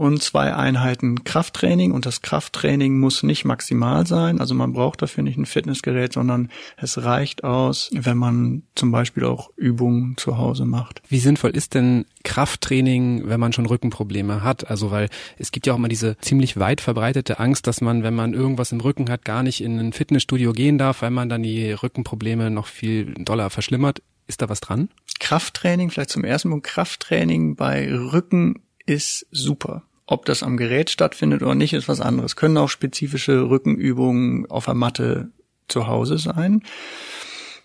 und 0.00 0.22
zwei 0.22 0.54
Einheiten 0.54 1.24
Krafttraining 1.24 1.92
und 1.92 2.06
das 2.06 2.22
Krafttraining 2.22 2.98
muss 2.98 3.22
nicht 3.22 3.44
maximal 3.44 4.06
sein, 4.06 4.40
also 4.40 4.54
man 4.54 4.72
braucht 4.72 5.02
dafür 5.02 5.22
nicht 5.22 5.36
ein 5.36 5.44
Fitnessgerät, 5.44 6.14
sondern 6.14 6.48
es 6.78 7.04
reicht 7.04 7.44
aus, 7.44 7.90
wenn 7.92 8.16
man 8.16 8.62
zum 8.74 8.92
Beispiel 8.92 9.26
auch 9.26 9.50
Übungen 9.56 10.16
zu 10.16 10.38
Hause 10.38 10.64
macht. 10.64 11.02
Wie 11.10 11.18
sinnvoll 11.18 11.50
ist 11.50 11.74
denn 11.74 12.06
Krafttraining, 12.24 13.28
wenn 13.28 13.38
man 13.38 13.52
schon 13.52 13.66
Rückenprobleme 13.66 14.42
hat? 14.42 14.70
Also 14.70 14.90
weil 14.90 15.10
es 15.36 15.52
gibt 15.52 15.66
ja 15.66 15.74
auch 15.74 15.76
immer 15.76 15.88
diese 15.88 16.16
ziemlich 16.22 16.58
weit 16.58 16.80
verbreitete 16.80 17.38
Angst, 17.38 17.66
dass 17.66 17.82
man, 17.82 18.02
wenn 18.02 18.14
man 18.14 18.32
irgendwas 18.32 18.72
im 18.72 18.80
Rücken 18.80 19.10
hat, 19.10 19.26
gar 19.26 19.42
nicht 19.42 19.62
in 19.62 19.78
ein 19.78 19.92
Fitnessstudio 19.92 20.54
gehen 20.54 20.78
darf, 20.78 21.02
weil 21.02 21.10
man 21.10 21.28
dann 21.28 21.42
die 21.42 21.72
Rückenprobleme 21.72 22.50
noch 22.50 22.68
viel 22.68 23.12
doller 23.18 23.50
verschlimmert. 23.50 24.00
Ist 24.26 24.40
da 24.40 24.48
was 24.48 24.60
dran? 24.60 24.88
Krafttraining, 25.18 25.90
vielleicht 25.90 26.08
zum 26.08 26.24
ersten 26.24 26.48
Punkt, 26.48 26.66
Krafttraining 26.66 27.54
bei 27.54 27.92
Rücken 27.92 28.62
ist 28.86 29.26
super. 29.30 29.82
Ob 30.10 30.24
das 30.24 30.42
am 30.42 30.56
Gerät 30.56 30.90
stattfindet 30.90 31.40
oder 31.40 31.54
nicht, 31.54 31.72
ist 31.72 31.86
was 31.86 32.00
anderes. 32.00 32.34
Können 32.34 32.56
auch 32.56 32.68
spezifische 32.68 33.48
Rückenübungen 33.48 34.50
auf 34.50 34.64
der 34.64 34.74
Matte 34.74 35.30
zu 35.68 35.86
Hause 35.86 36.18
sein. 36.18 36.64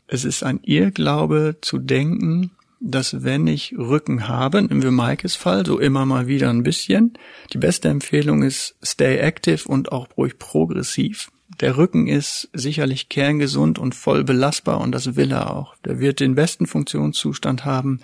Es 0.06 0.26
ist 0.26 0.44
ein 0.44 0.60
Irrglaube 0.62 1.58
zu 1.62 1.80
denken, 1.80 2.52
dass 2.80 3.24
wenn 3.24 3.48
ich 3.48 3.74
Rücken 3.76 4.28
habe, 4.28 4.62
nehmen 4.62 4.84
wir 4.84 4.92
Maikes 4.92 5.36
Fall, 5.36 5.66
so 5.66 5.80
immer 5.80 6.06
mal 6.06 6.28
wieder 6.28 6.52
ein 6.52 6.62
bisschen, 6.62 7.18
die 7.52 7.58
beste 7.58 7.90
Empfehlung 7.90 8.44
ist 8.44 8.76
stay 8.84 9.18
active 9.18 9.68
und 9.68 9.92
auch 9.92 10.08
ruhig 10.16 10.38
progressiv. 10.38 11.32
Der 11.62 11.78
Rücken 11.78 12.06
ist 12.06 12.52
sicherlich 12.54 13.10
kerngesund 13.10 13.80
und 13.80 13.96
voll 13.96 14.24
belastbar 14.24 14.82
und 14.82 14.92
das 14.92 15.16
will 15.16 15.32
er 15.32 15.50
auch. 15.50 15.76
Der 15.78 16.00
wird 16.00 16.20
den 16.20 16.36
besten 16.36 16.68
Funktionszustand 16.68 17.66
haben, 17.66 18.02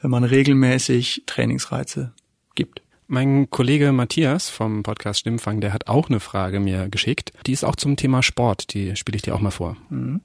wenn 0.00 0.10
man 0.10 0.24
regelmäßig 0.24 1.22
Trainingsreize 1.26 2.12
gibt. 2.56 2.83
Mein 3.06 3.50
Kollege 3.50 3.92
Matthias 3.92 4.48
vom 4.48 4.82
Podcast 4.82 5.20
Stimmfang, 5.20 5.60
der 5.60 5.74
hat 5.74 5.88
auch 5.88 6.08
eine 6.08 6.20
Frage 6.20 6.58
mir 6.58 6.88
geschickt. 6.88 7.32
Die 7.46 7.52
ist 7.52 7.62
auch 7.62 7.76
zum 7.76 7.96
Thema 7.96 8.22
Sport. 8.22 8.72
Die 8.72 8.96
spiele 8.96 9.16
ich 9.16 9.22
dir 9.22 9.34
auch 9.34 9.40
mal 9.40 9.50
vor. 9.50 9.76
Mhm. 9.90 10.22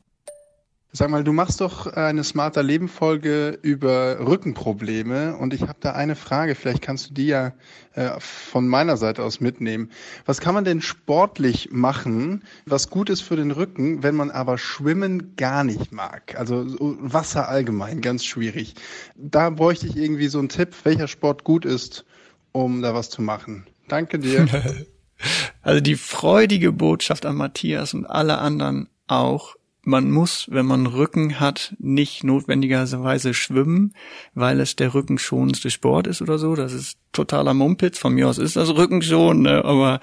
Sag 0.92 1.12
mal, 1.12 1.24
du 1.24 1.34
machst 1.34 1.62
doch 1.62 1.86
eine 1.86 2.24
smarter 2.24 2.64
Leben 2.64 2.88
Folge 2.88 3.60
über 3.62 4.26
Rückenprobleme 4.26 5.38
und 5.38 5.54
ich 5.54 5.62
habe 5.62 5.78
da 5.80 5.92
eine 5.92 6.16
Frage, 6.16 6.56
vielleicht 6.56 6.82
kannst 6.82 7.10
du 7.10 7.14
die 7.14 7.28
ja 7.28 7.54
äh, 7.94 8.10
von 8.20 8.68
meiner 8.68 8.98
Seite 8.98 9.24
aus 9.24 9.40
mitnehmen. 9.40 9.92
Was 10.26 10.40
kann 10.40 10.56
man 10.56 10.64
denn 10.64 10.82
sportlich 10.82 11.70
machen, 11.72 12.44
was 12.66 12.90
gut 12.90 13.12
ist 13.12 13.22
für 13.22 13.36
den 13.36 13.52
Rücken, 13.52 14.02
wenn 14.02 14.16
man 14.16 14.32
aber 14.32 14.58
Schwimmen 14.58 15.36
gar 15.36 15.64
nicht 15.64 15.92
mag? 15.92 16.36
Also 16.40 16.66
Wasser 16.80 17.50
allgemein, 17.50 18.02
ganz 18.02 18.26
schwierig. 18.26 18.74
Da 19.16 19.52
bräuchte 19.52 19.86
ich 19.86 19.96
irgendwie 19.96 20.28
so 20.30 20.40
einen 20.40 20.50
Tipp, 20.50 20.74
welcher 20.86 21.08
Sport 21.08 21.44
gut 21.44 21.66
ist, 21.66 22.04
um 22.52 22.82
da 22.82 22.94
was 22.94 23.10
zu 23.10 23.22
machen. 23.22 23.66
Danke 23.88 24.20
dir. 24.20 24.48
also 25.62 25.82
die 25.82 25.96
freudige 25.96 26.72
Botschaft 26.72 27.26
an 27.26 27.36
Matthias 27.36 27.94
und 27.94 28.06
alle 28.06 28.38
anderen 28.38 28.90
auch, 29.08 29.56
man 29.82 30.12
muss, 30.12 30.48
wenn 30.52 30.66
man 30.66 30.86
Rücken 30.86 31.40
hat, 31.40 31.76
nicht 31.80 32.24
notwendigerweise 32.24 33.34
schwimmen, 33.34 33.94
weil 34.34 34.60
es 34.60 34.76
der 34.76 34.94
rückenschonendste 34.94 35.72
Sport 35.72 36.08
ist 36.08 36.22
oder 36.22 36.38
so. 36.38 36.56
Das 36.56 36.74
ist 36.74 36.98
totaler 37.12 37.54
Mumpitz. 37.54 37.98
Von 37.98 38.14
mir 38.14 38.28
aus 38.28 38.38
ist 38.38 38.56
das 38.56 38.70
Rückenschon, 38.76 39.42
ne? 39.42 39.66
aber 39.66 40.00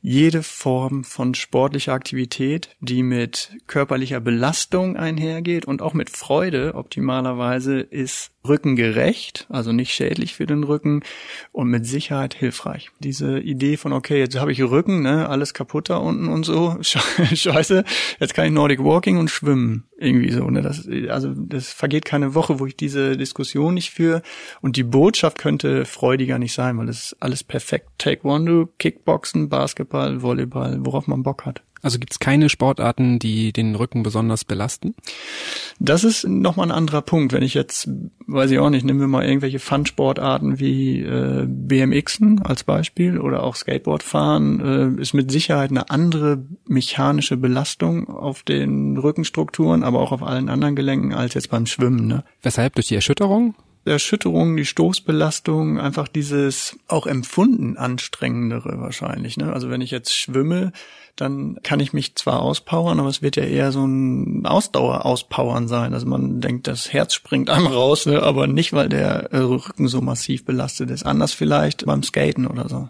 jede 0.00 0.44
Form 0.44 1.02
von 1.02 1.34
sportlicher 1.34 1.92
Aktivität, 1.92 2.76
die 2.80 3.02
mit 3.02 3.56
körperlicher 3.66 4.20
Belastung 4.20 4.96
einhergeht 4.96 5.64
und 5.64 5.82
auch 5.82 5.94
mit 5.94 6.10
Freude 6.10 6.74
optimalerweise, 6.74 7.80
ist 7.80 8.30
rückengerecht, 8.48 9.46
also 9.48 9.72
nicht 9.72 9.92
schädlich 9.92 10.34
für 10.34 10.46
den 10.46 10.64
Rücken 10.64 11.02
und 11.52 11.68
mit 11.68 11.86
Sicherheit 11.86 12.34
hilfreich. 12.34 12.90
Diese 13.00 13.38
Idee 13.38 13.76
von, 13.76 13.92
okay, 13.92 14.18
jetzt 14.18 14.38
habe 14.38 14.52
ich 14.52 14.62
Rücken, 14.62 15.02
ne, 15.02 15.28
alles 15.28 15.54
kaputt 15.54 15.90
da 15.90 15.96
unten 15.96 16.28
und 16.28 16.44
so, 16.44 16.76
scheiße, 16.80 17.84
jetzt 18.20 18.34
kann 18.34 18.46
ich 18.46 18.52
Nordic 18.52 18.82
Walking 18.82 19.18
und 19.18 19.30
schwimmen, 19.30 19.84
irgendwie 19.98 20.32
so, 20.32 20.48
ne, 20.50 20.62
das, 20.62 20.88
also 21.08 21.32
das 21.34 21.72
vergeht 21.72 22.04
keine 22.04 22.34
Woche, 22.34 22.60
wo 22.60 22.66
ich 22.66 22.76
diese 22.76 23.16
Diskussion 23.16 23.74
nicht 23.74 23.90
führe 23.90 24.22
und 24.60 24.76
die 24.76 24.82
Botschaft 24.82 25.38
könnte 25.38 25.84
freudiger 25.84 26.38
nicht 26.38 26.54
sein, 26.54 26.78
weil 26.78 26.88
es 26.88 27.06
ist 27.06 27.16
alles 27.20 27.44
perfekt. 27.44 27.88
Taekwondo, 27.98 28.68
Kickboxen, 28.78 29.48
Basketball, 29.48 30.22
Volleyball, 30.22 30.78
worauf 30.80 31.06
man 31.06 31.22
Bock 31.22 31.44
hat. 31.44 31.62
Also 31.86 32.00
gibt 32.00 32.14
es 32.14 32.18
keine 32.18 32.48
Sportarten, 32.48 33.20
die 33.20 33.52
den 33.52 33.76
Rücken 33.76 34.02
besonders 34.02 34.44
belasten? 34.44 34.96
Das 35.78 36.02
ist 36.02 36.26
nochmal 36.26 36.66
ein 36.66 36.76
anderer 36.76 37.00
Punkt. 37.00 37.32
Wenn 37.32 37.44
ich 37.44 37.54
jetzt, 37.54 37.88
weiß 38.26 38.50
ich 38.50 38.58
auch 38.58 38.70
nicht, 38.70 38.84
nehmen 38.84 38.98
wir 38.98 39.06
mal 39.06 39.24
irgendwelche 39.24 39.60
Fun-Sportarten 39.60 40.58
wie 40.58 41.02
äh, 41.02 41.46
BMXen 41.46 42.42
als 42.42 42.64
Beispiel 42.64 43.20
oder 43.20 43.44
auch 43.44 43.54
Skateboard 43.54 44.02
fahren, 44.02 44.96
äh, 44.98 45.00
ist 45.00 45.14
mit 45.14 45.30
Sicherheit 45.30 45.70
eine 45.70 45.88
andere 45.88 46.44
mechanische 46.66 47.36
Belastung 47.36 48.08
auf 48.08 48.42
den 48.42 48.96
Rückenstrukturen, 48.96 49.84
aber 49.84 50.00
auch 50.00 50.10
auf 50.10 50.24
allen 50.24 50.48
anderen 50.48 50.74
Gelenken 50.74 51.14
als 51.14 51.34
jetzt 51.34 51.50
beim 51.50 51.66
Schwimmen. 51.66 52.08
Ne? 52.08 52.24
Weshalb? 52.42 52.74
Durch 52.74 52.88
die 52.88 52.96
Erschütterung? 52.96 53.54
Erschütterung, 53.86 54.56
die 54.56 54.64
Stoßbelastung, 54.64 55.78
einfach 55.78 56.08
dieses 56.08 56.76
auch 56.88 57.06
empfunden 57.06 57.76
anstrengendere 57.76 58.80
wahrscheinlich. 58.80 59.36
Ne? 59.36 59.52
Also 59.52 59.70
wenn 59.70 59.80
ich 59.80 59.90
jetzt 59.90 60.14
schwimme, 60.14 60.72
dann 61.14 61.58
kann 61.62 61.80
ich 61.80 61.92
mich 61.92 62.14
zwar 62.14 62.42
auspowern, 62.42 63.00
aber 63.00 63.08
es 63.08 63.22
wird 63.22 63.36
ja 63.36 63.44
eher 63.44 63.72
so 63.72 63.86
ein 63.86 64.44
Ausdauer-Auspowern 64.44 65.68
sein. 65.68 65.94
Also 65.94 66.06
man 66.06 66.40
denkt, 66.40 66.66
das 66.66 66.92
Herz 66.92 67.14
springt 67.14 67.48
einem 67.48 67.66
raus, 67.66 68.06
ne? 68.06 68.22
aber 68.22 68.46
nicht, 68.46 68.72
weil 68.72 68.88
der 68.88 69.30
Rücken 69.32 69.88
so 69.88 70.00
massiv 70.00 70.44
belastet 70.44 70.90
ist. 70.90 71.06
Anders 71.06 71.32
vielleicht 71.32 71.86
beim 71.86 72.02
Skaten 72.02 72.46
oder 72.46 72.68
so. 72.68 72.88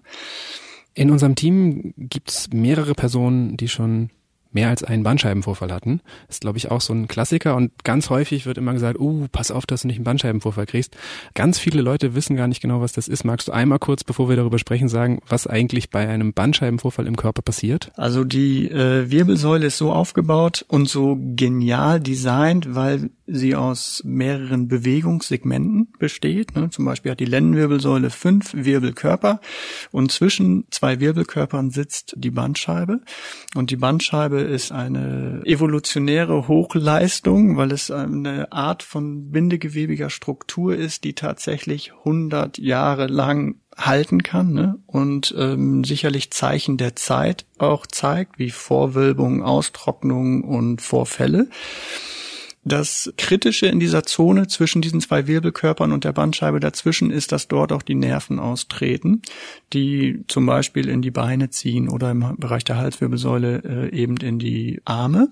In 0.94 1.10
unserem 1.10 1.34
Team 1.34 1.92
gibt's 1.96 2.48
mehrere 2.52 2.94
Personen, 2.94 3.56
die 3.56 3.68
schon 3.68 4.10
mehr 4.56 4.70
als 4.70 4.82
einen 4.82 5.02
Bandscheibenvorfall 5.02 5.70
hatten. 5.70 6.00
Das 6.28 6.36
ist, 6.36 6.40
glaube 6.40 6.56
ich, 6.56 6.70
auch 6.70 6.80
so 6.80 6.94
ein 6.94 7.08
Klassiker 7.08 7.56
und 7.56 7.84
ganz 7.84 8.08
häufig 8.08 8.46
wird 8.46 8.56
immer 8.56 8.72
gesagt, 8.72 8.98
uh, 8.98 9.26
pass 9.30 9.50
auf, 9.50 9.66
dass 9.66 9.82
du 9.82 9.86
nicht 9.86 9.96
einen 9.96 10.04
Bandscheibenvorfall 10.04 10.64
kriegst. 10.64 10.96
Ganz 11.34 11.58
viele 11.58 11.82
Leute 11.82 12.14
wissen 12.14 12.36
gar 12.36 12.48
nicht 12.48 12.62
genau, 12.62 12.80
was 12.80 12.92
das 12.92 13.06
ist. 13.06 13.24
Magst 13.24 13.48
du 13.48 13.52
einmal 13.52 13.78
kurz, 13.78 14.02
bevor 14.02 14.30
wir 14.30 14.36
darüber 14.36 14.58
sprechen, 14.58 14.88
sagen, 14.88 15.20
was 15.28 15.46
eigentlich 15.46 15.90
bei 15.90 16.08
einem 16.08 16.32
Bandscheibenvorfall 16.32 17.06
im 17.06 17.16
Körper 17.16 17.42
passiert? 17.42 17.92
Also 17.96 18.24
die 18.24 18.70
äh, 18.70 19.10
Wirbelsäule 19.10 19.66
ist 19.66 19.76
so 19.76 19.92
aufgebaut 19.92 20.64
und 20.68 20.88
so 20.88 21.18
genial 21.20 22.00
designt, 22.00 22.74
weil 22.74 23.10
sie 23.26 23.54
aus 23.56 24.02
mehreren 24.04 24.68
Bewegungssegmenten 24.68 25.92
besteht. 25.98 26.54
Ne? 26.54 26.70
Zum 26.70 26.84
Beispiel 26.84 27.12
hat 27.12 27.20
die 27.20 27.24
Lendenwirbelsäule 27.24 28.10
fünf 28.10 28.54
Wirbelkörper 28.54 29.40
und 29.90 30.12
zwischen 30.12 30.64
zwei 30.70 31.00
Wirbelkörpern 31.00 31.70
sitzt 31.70 32.14
die 32.16 32.30
Bandscheibe. 32.30 33.00
Und 33.54 33.70
die 33.70 33.76
Bandscheibe 33.76 34.40
ist 34.40 34.72
eine 34.72 35.42
evolutionäre 35.44 36.48
Hochleistung, 36.48 37.56
weil 37.56 37.72
es 37.72 37.90
eine 37.90 38.52
Art 38.52 38.82
von 38.82 39.30
bindegewebiger 39.30 40.10
Struktur 40.10 40.76
ist, 40.76 41.04
die 41.04 41.14
tatsächlich 41.14 41.92
100 42.04 42.58
Jahre 42.58 43.06
lang 43.06 43.56
halten 43.76 44.22
kann 44.22 44.52
ne? 44.52 44.78
und 44.86 45.34
ähm, 45.36 45.84
sicherlich 45.84 46.30
Zeichen 46.30 46.78
der 46.78 46.96
Zeit 46.96 47.44
auch 47.58 47.86
zeigt, 47.86 48.38
wie 48.38 48.50
Vorwölbung, 48.50 49.42
Austrocknung 49.42 50.44
und 50.44 50.80
Vorfälle. 50.80 51.48
Das 52.68 53.12
Kritische 53.16 53.66
in 53.66 53.78
dieser 53.78 54.02
Zone 54.02 54.48
zwischen 54.48 54.82
diesen 54.82 55.00
zwei 55.00 55.28
Wirbelkörpern 55.28 55.92
und 55.92 56.02
der 56.02 56.12
Bandscheibe 56.12 56.58
dazwischen 56.58 57.12
ist, 57.12 57.30
dass 57.30 57.46
dort 57.46 57.70
auch 57.70 57.82
die 57.82 57.94
Nerven 57.94 58.40
austreten, 58.40 59.22
die 59.72 60.24
zum 60.26 60.46
Beispiel 60.46 60.88
in 60.88 61.00
die 61.00 61.12
Beine 61.12 61.48
ziehen 61.50 61.88
oder 61.88 62.10
im 62.10 62.34
Bereich 62.38 62.64
der 62.64 62.76
Halswirbelsäule 62.76 63.90
äh, 63.92 63.96
eben 63.96 64.16
in 64.16 64.40
die 64.40 64.82
Arme. 64.84 65.30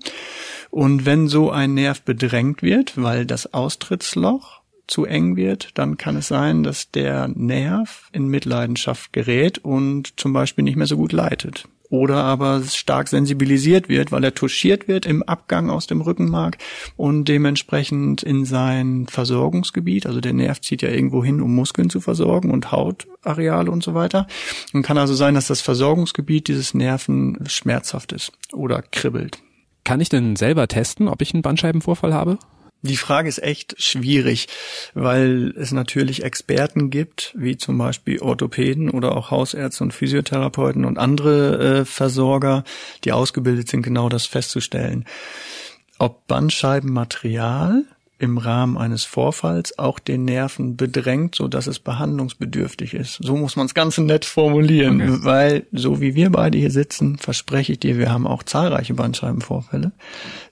Und 0.69 1.05
wenn 1.05 1.27
so 1.27 1.51
ein 1.51 1.73
Nerv 1.73 2.03
bedrängt 2.03 2.63
wird, 2.63 2.93
weil 2.95 3.25
das 3.25 3.53
Austrittsloch 3.53 4.61
zu 4.87 5.03
eng 5.03 5.35
wird, 5.35 5.77
dann 5.77 5.97
kann 5.97 6.15
es 6.15 6.29
sein, 6.29 6.63
dass 6.63 6.89
der 6.91 7.27
Nerv 7.27 8.07
in 8.13 8.27
Mitleidenschaft 8.29 9.11
gerät 9.11 9.57
und 9.57 10.17
zum 10.17 10.31
Beispiel 10.31 10.63
nicht 10.63 10.77
mehr 10.77 10.87
so 10.87 10.95
gut 10.95 11.11
leitet 11.11 11.67
oder 11.95 12.23
aber 12.23 12.61
stark 12.63 13.07
sensibilisiert 13.07 13.89
wird, 13.89 14.11
weil 14.11 14.23
er 14.23 14.33
touchiert 14.33 14.87
wird 14.87 15.05
im 15.05 15.23
Abgang 15.23 15.69
aus 15.69 15.87
dem 15.87 16.01
Rückenmark 16.01 16.57
und 16.97 17.25
dementsprechend 17.25 18.21
in 18.21 18.45
sein 18.45 19.07
Versorgungsgebiet, 19.07 20.05
also 20.05 20.21
der 20.21 20.33
Nerv 20.33 20.61
zieht 20.61 20.81
ja 20.81 20.89
irgendwo 20.89 21.23
hin, 21.23 21.41
um 21.41 21.55
Muskeln 21.55 21.89
zu 21.89 22.01
versorgen 22.01 22.51
und 22.51 22.71
Hautareale 22.71 23.71
und 23.71 23.83
so 23.83 23.93
weiter. 23.93 24.27
Und 24.73 24.83
kann 24.83 24.97
also 24.97 25.13
sein, 25.13 25.35
dass 25.35 25.47
das 25.47 25.61
Versorgungsgebiet 25.61 26.47
dieses 26.47 26.73
Nerven 26.73 27.39
schmerzhaft 27.47 28.11
ist 28.11 28.31
oder 28.51 28.81
kribbelt. 28.81 29.39
Kann 29.83 30.01
ich 30.01 30.09
denn 30.09 30.35
selber 30.35 30.67
testen, 30.67 31.07
ob 31.07 31.21
ich 31.21 31.33
einen 31.33 31.43
Bandscheibenvorfall 31.43 32.13
habe? 32.13 32.37
Die 32.85 32.97
Frage 32.97 33.27
ist 33.27 33.41
echt 33.41 33.81
schwierig, 33.81 34.47
weil 34.93 35.53
es 35.57 35.71
natürlich 35.71 36.23
Experten 36.23 36.91
gibt, 36.91 37.33
wie 37.35 37.57
zum 37.57 37.79
Beispiel 37.79 38.19
Orthopäden 38.21 38.91
oder 38.91 39.17
auch 39.17 39.31
Hausärzte 39.31 39.83
und 39.83 39.93
Physiotherapeuten 39.93 40.85
und 40.85 40.99
andere 40.99 41.79
äh, 41.79 41.85
Versorger, 41.85 42.63
die 43.03 43.11
ausgebildet 43.11 43.69
sind, 43.69 43.81
genau 43.81 44.07
das 44.07 44.27
festzustellen. 44.27 45.05
Ob 45.97 46.27
Bandscheibenmaterial 46.27 47.85
im 48.19 48.37
Rahmen 48.37 48.77
eines 48.77 49.03
Vorfalls 49.03 49.79
auch 49.79 49.97
den 49.97 50.25
Nerven 50.25 50.77
bedrängt, 50.77 51.35
so 51.35 51.47
dass 51.47 51.67
es 51.67 51.79
behandlungsbedürftig 51.79 52.93
ist. 52.93 53.17
So 53.21 53.35
muss 53.35 53.55
man 53.55 53.65
es 53.65 53.73
ganz 53.73 53.97
nett 53.97 54.25
formulieren, 54.25 55.01
okay. 55.01 55.19
weil 55.23 55.65
so 55.71 56.01
wie 56.01 56.15
wir 56.15 56.29
beide 56.29 56.57
hier 56.57 56.71
sitzen, 56.71 57.17
verspreche 57.17 57.73
ich 57.73 57.79
dir, 57.79 57.97
wir 57.97 58.11
haben 58.11 58.27
auch 58.27 58.43
zahlreiche 58.43 58.93
Bandscheibenvorfälle, 58.93 59.91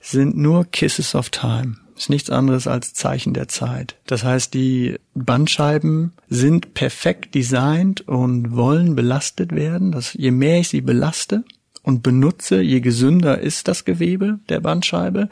sind 0.00 0.36
nur 0.36 0.64
Kisses 0.64 1.14
of 1.14 1.30
Time 1.30 1.76
ist 1.96 2.10
nichts 2.10 2.30
anderes 2.30 2.66
als 2.66 2.94
Zeichen 2.94 3.34
der 3.34 3.48
Zeit. 3.48 3.96
Das 4.06 4.24
heißt, 4.24 4.54
die 4.54 4.96
Bandscheiben 5.14 6.12
sind 6.28 6.74
perfekt 6.74 7.34
designt 7.34 8.06
und 8.08 8.56
wollen 8.56 8.94
belastet 8.94 9.54
werden. 9.54 9.92
Das, 9.92 10.14
je 10.14 10.30
mehr 10.30 10.60
ich 10.60 10.68
sie 10.68 10.80
belaste, 10.80 11.44
und 11.84 12.02
benutze, 12.02 12.62
je 12.62 12.80
gesünder 12.80 13.38
ist 13.38 13.68
das 13.68 13.84
Gewebe 13.84 14.40
der 14.48 14.60
Bandscheibe. 14.60 15.28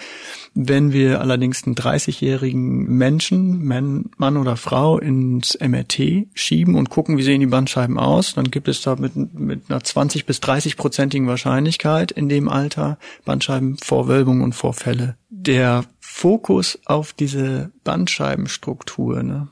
Wenn 0.55 0.93
wir 0.93 1.23
allerdings 1.23 1.65
einen 1.65 1.75
30-jährigen 1.75 2.85
Menschen, 2.85 3.65
Mann 3.65 4.37
oder 4.37 4.57
Frau, 4.57 4.99
ins 4.99 5.59
MRT 5.59 6.27
schieben 6.35 6.75
und 6.75 6.91
gucken, 6.91 7.17
wie 7.17 7.23
sehen 7.23 7.41
die 7.41 7.47
Bandscheiben 7.47 7.99
aus, 7.99 8.35
dann 8.35 8.51
gibt 8.51 8.69
es 8.69 8.83
da 8.83 8.97
mit, 8.97 9.17
mit 9.17 9.71
einer 9.71 9.83
20 9.83 10.27
bis 10.27 10.41
30-prozentigen 10.41 11.27
Wahrscheinlichkeit 11.27 12.13
in 12.13 12.29
dem 12.29 12.51
Alter 12.51 12.99
Bandscheibenvorwölbung 13.25 14.43
und 14.43 14.55
Vorfälle. 14.55 15.17
Der 15.31 15.85
Fokus 16.15 16.79
auf 16.85 17.15
diese 17.15 17.73
Bandscheibenstruktur, 17.85 19.23
ne, 19.23 19.49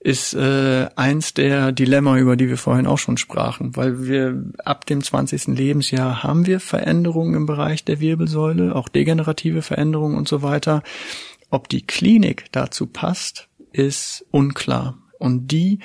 ist 0.00 0.34
äh, 0.34 0.88
eins 0.96 1.32
der 1.32 1.72
Dilemma, 1.72 2.18
über 2.18 2.36
die 2.36 2.48
wir 2.48 2.58
vorhin 2.58 2.86
auch 2.86 2.98
schon 2.98 3.16
sprachen, 3.16 3.74
weil 3.74 4.06
wir 4.06 4.44
ab 4.64 4.84
dem 4.84 5.02
20. 5.02 5.46
Lebensjahr 5.48 6.22
haben 6.22 6.46
wir 6.46 6.60
Veränderungen 6.60 7.34
im 7.34 7.46
Bereich 7.46 7.84
der 7.84 8.00
Wirbelsäule, 8.00 8.76
auch 8.76 8.88
degenerative 8.88 9.62
Veränderungen 9.62 10.16
und 10.16 10.28
so 10.28 10.42
weiter. 10.42 10.82
Ob 11.50 11.68
die 11.68 11.86
Klinik 11.86 12.44
dazu 12.52 12.86
passt, 12.86 13.48
ist 13.72 14.26
unklar. 14.30 14.98
Und 15.18 15.50
die 15.50 15.78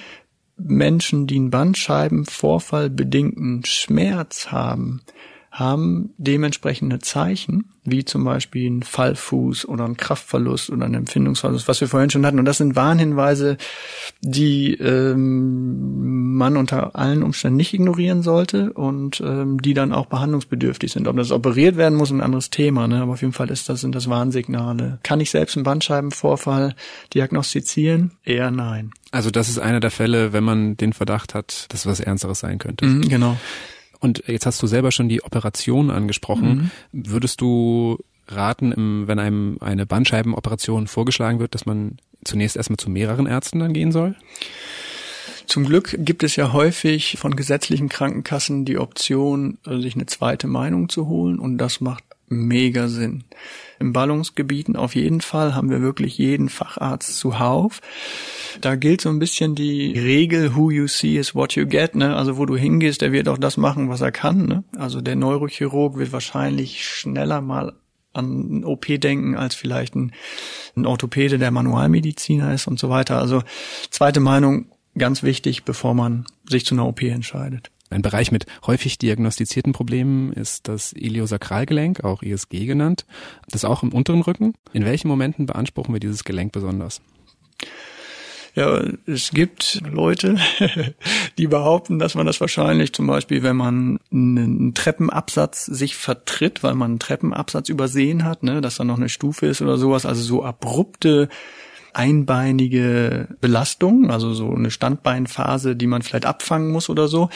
Menschen, 0.58 1.28
die 1.28 1.38
einen 1.38 1.50
Bandscheibenvorfall 1.50 2.90
bedingten 2.90 3.64
Schmerz 3.66 4.52
haben, 4.52 5.02
haben 5.58 6.12
dementsprechende 6.18 7.00
Zeichen, 7.00 7.66
wie 7.84 8.06
zum 8.06 8.24
Beispiel 8.24 8.70
ein 8.70 8.84
Fallfuß 8.84 9.68
oder 9.68 9.86
ein 9.86 9.98
Kraftverlust 9.98 10.70
oder 10.70 10.86
ein 10.86 10.94
Empfindungsverlust, 10.94 11.68
was 11.68 11.82
wir 11.82 11.88
vorhin 11.88 12.12
schon 12.12 12.28
hatten. 12.28 12.38
Und 12.38 12.46
das 12.46 12.60
sind 12.60 12.76
Warnhinweise, 12.76 13.58
die 14.22 14.76
ähm, 14.76 16.36
man 16.36 16.58
unter 16.58 16.96
allen 16.96 17.24
Umständen 17.24 17.58
nicht 17.58 17.74
ignorieren 17.74 18.22
sollte 18.22 18.72
und 18.74 19.20
ähm, 19.22 19.60
die 19.60 19.74
dann 19.74 19.94
auch 19.94 20.06
behandlungsbedürftig 20.06 20.92
sind. 20.92 21.08
Ob 21.08 21.18
das 21.18 21.32
operiert 21.32 21.76
werden 21.76 21.98
muss, 21.98 22.12
ein 22.12 22.22
anderes 22.22 22.52
Thema. 22.52 22.88
Ne? 22.88 23.02
Aber 23.02 23.14
auf 23.14 23.22
jeden 23.22 23.34
Fall 23.34 23.50
ist 23.50 23.68
das, 23.68 23.82
sind 23.82 23.96
das 23.96 24.08
Warnsignale. 24.08 25.00
Kann 25.02 25.22
ich 25.22 25.32
selbst 25.32 25.58
einen 25.58 25.64
Bandscheibenvorfall 25.64 26.76
diagnostizieren? 27.16 28.12
Eher 28.24 28.52
nein. 28.52 28.92
Also 29.10 29.32
das 29.32 29.50
ist 29.50 29.58
einer 29.58 29.80
der 29.80 29.92
Fälle, 29.92 30.34
wenn 30.34 30.44
man 30.44 30.78
den 30.78 30.94
Verdacht 30.94 31.34
hat, 31.34 31.66
dass 31.70 31.88
was 31.88 32.00
Ernsteres 32.00 32.42
sein 32.42 32.60
könnte. 32.60 32.86
Mhm, 32.86 33.10
genau. 33.10 33.38
Und 34.00 34.24
jetzt 34.28 34.46
hast 34.46 34.62
du 34.62 34.68
selber 34.68 34.92
schon 34.92 35.10
die 35.10 35.24
Operation 35.24 35.90
angesprochen. 35.90 36.72
Mhm. 36.92 37.10
Würdest 37.12 37.42
du 37.42 37.98
raten, 38.28 39.08
wenn 39.08 39.20
einem 39.20 39.58
eine 39.62 39.86
Bandscheibenoperation 39.86 40.88
vorgeschlagen 40.88 41.40
wird, 41.40 41.56
dass 41.56 41.66
man 41.66 41.98
zunächst 42.24 42.58
erstmal 42.58 42.78
zu 42.78 42.90
mehreren 42.90 43.26
Ärzten 43.26 43.60
dann 43.60 43.74
gehen 43.74 43.92
soll? 43.92 44.16
Zum 45.48 45.64
Glück 45.64 45.96
gibt 46.00 46.24
es 46.24 46.36
ja 46.36 46.52
häufig 46.52 47.18
von 47.18 47.38
gesetzlichen 47.38 47.88
Krankenkassen 47.88 48.66
die 48.66 48.78
Option, 48.78 49.60
sich 49.66 49.96
eine 49.96 50.06
zweite 50.06 50.46
Meinung 50.46 50.90
zu 50.90 51.08
holen 51.08 51.40
und 51.40 51.58
das 51.58 51.80
macht 51.80 52.04
mega 52.28 52.88
Sinn. 52.88 53.24
In 53.80 53.94
Ballungsgebieten 53.94 54.76
auf 54.76 54.96
jeden 54.96 55.22
Fall 55.22 55.56
haben 55.56 55.70
wir 55.70 55.82
wirklich 55.82 56.18
jeden 56.18 56.50
Facharzt 56.50 57.18
zuhauf. 57.18 57.82
Da 58.62 58.76
gilt 58.76 59.02
so 59.02 59.10
ein 59.10 59.20
bisschen 59.20 59.56
die 59.56 59.94
Regel, 59.98 60.56
who 60.56 60.72
you 60.72 60.88
see 60.88 61.18
is 61.18 61.36
what 61.36 61.56
you 61.56 61.66
get, 61.66 61.96
ne? 61.96 62.16
Also 62.16 62.38
wo 62.38 62.46
du 62.46 62.56
hingehst, 62.56 63.02
der 63.02 63.12
wird 63.12 63.28
auch 63.28 63.38
das 63.38 63.58
machen, 63.58 63.90
was 63.90 64.02
er 64.02 64.12
kann, 64.12 64.46
ne? 64.46 64.64
Also 64.78 65.02
der 65.02 65.16
Neurochirurg 65.16 65.98
wird 65.98 66.12
wahrscheinlich 66.12 66.86
schneller 66.86 67.42
mal 67.42 67.74
an 68.14 68.60
ein 68.60 68.66
OP 68.66 68.88
denken 68.88 69.36
als 69.36 69.54
vielleicht 69.56 69.96
ein, 69.96 70.12
ein 70.76 70.86
Orthopäde, 70.86 71.38
der 71.38 71.52
Manualmediziner 71.52 72.54
ist 72.54 72.68
und 72.68 72.80
so 72.80 72.90
weiter. 72.90 73.20
Also 73.20 73.44
zweite 73.92 74.20
Meinung, 74.20 74.72
ganz 74.98 75.24
wichtig, 75.24 75.64
bevor 75.64 75.94
man 75.94 76.26
sich 76.50 76.66
zu 76.66 76.74
einer 76.74 76.88
OP 76.88 77.04
entscheidet. 77.04 77.70
Ein 77.90 78.02
Bereich 78.02 78.32
mit 78.32 78.46
häufig 78.66 78.98
diagnostizierten 78.98 79.74
Problemen 79.74 80.34
ist 80.34 80.68
das 80.68 80.94
Iliosakralgelenk, 80.94 82.04
auch 82.04 82.22
ISG 82.22 82.66
genannt. 82.66 83.06
Das 83.50 83.66
auch 83.66 83.84
im 83.84 83.94
unteren 83.94 84.22
Rücken. 84.22 84.54
In 84.74 84.86
welchen 84.86 85.08
Momenten 85.08 85.46
beanspruchen 85.46 85.94
wir 85.94 86.00
dieses 86.00 86.24
Gelenk 86.24 86.52
besonders? 86.52 87.02
Ja, 88.56 88.82
es 89.06 89.30
gibt 89.30 89.84
Leute, 89.88 90.38
die 91.38 91.46
behaupten, 91.46 92.00
dass 92.00 92.16
man 92.16 92.26
das 92.26 92.42
wahrscheinlich 92.42 92.92
zum 92.92 93.06
Beispiel, 93.06 93.44
wenn 93.44 93.56
man 93.56 94.00
einen 94.12 94.74
Treppenabsatz 94.74 95.66
sich 95.66 95.96
vertritt, 95.96 96.64
weil 96.64 96.74
man 96.74 96.92
einen 96.92 97.00
Treppenabsatz 97.00 97.70
übersehen 97.70 98.24
hat, 98.24 98.42
ne, 98.42 98.60
dass 98.60 98.78
da 98.78 98.84
noch 98.84 98.98
eine 98.98 99.10
Stufe 99.10 99.46
ist 99.46 99.62
oder 99.62 99.78
sowas, 99.78 100.08
also 100.08 100.24
so 100.24 100.44
abrupte 100.44 101.30
einbeinige 101.98 103.28
Belastung, 103.42 104.12
also 104.12 104.34
so 104.34 104.54
eine 104.54 104.70
Standbeinphase, 104.70 105.76
die 105.76 105.88
man 105.88 106.04
vielleicht 106.04 106.28
abfangen 106.28 106.72
muss 106.72 106.90
oder 106.90 107.08
so. 107.08 107.30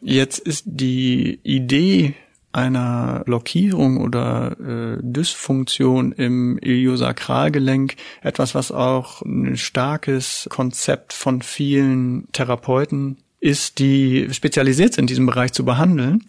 Jetzt 0.00 0.38
ist 0.38 0.64
die 0.66 1.40
Idee 1.42 2.14
einer 2.52 3.22
Blockierung 3.26 3.98
oder 3.98 4.56
äh, 4.60 4.98
Dysfunktion 5.02 6.12
im 6.12 6.58
Iliosakralgelenk 6.58 7.96
etwas, 8.22 8.54
was 8.54 8.72
auch 8.72 9.22
ein 9.22 9.56
starkes 9.56 10.46
Konzept 10.48 11.12
von 11.12 11.42
vielen 11.42 12.30
Therapeuten 12.32 13.18
ist, 13.40 13.78
die 13.78 14.28
spezialisiert 14.32 14.94
sind, 14.94 15.04
in 15.04 15.06
diesem 15.06 15.26
Bereich 15.26 15.52
zu 15.52 15.64
behandeln. 15.64 16.24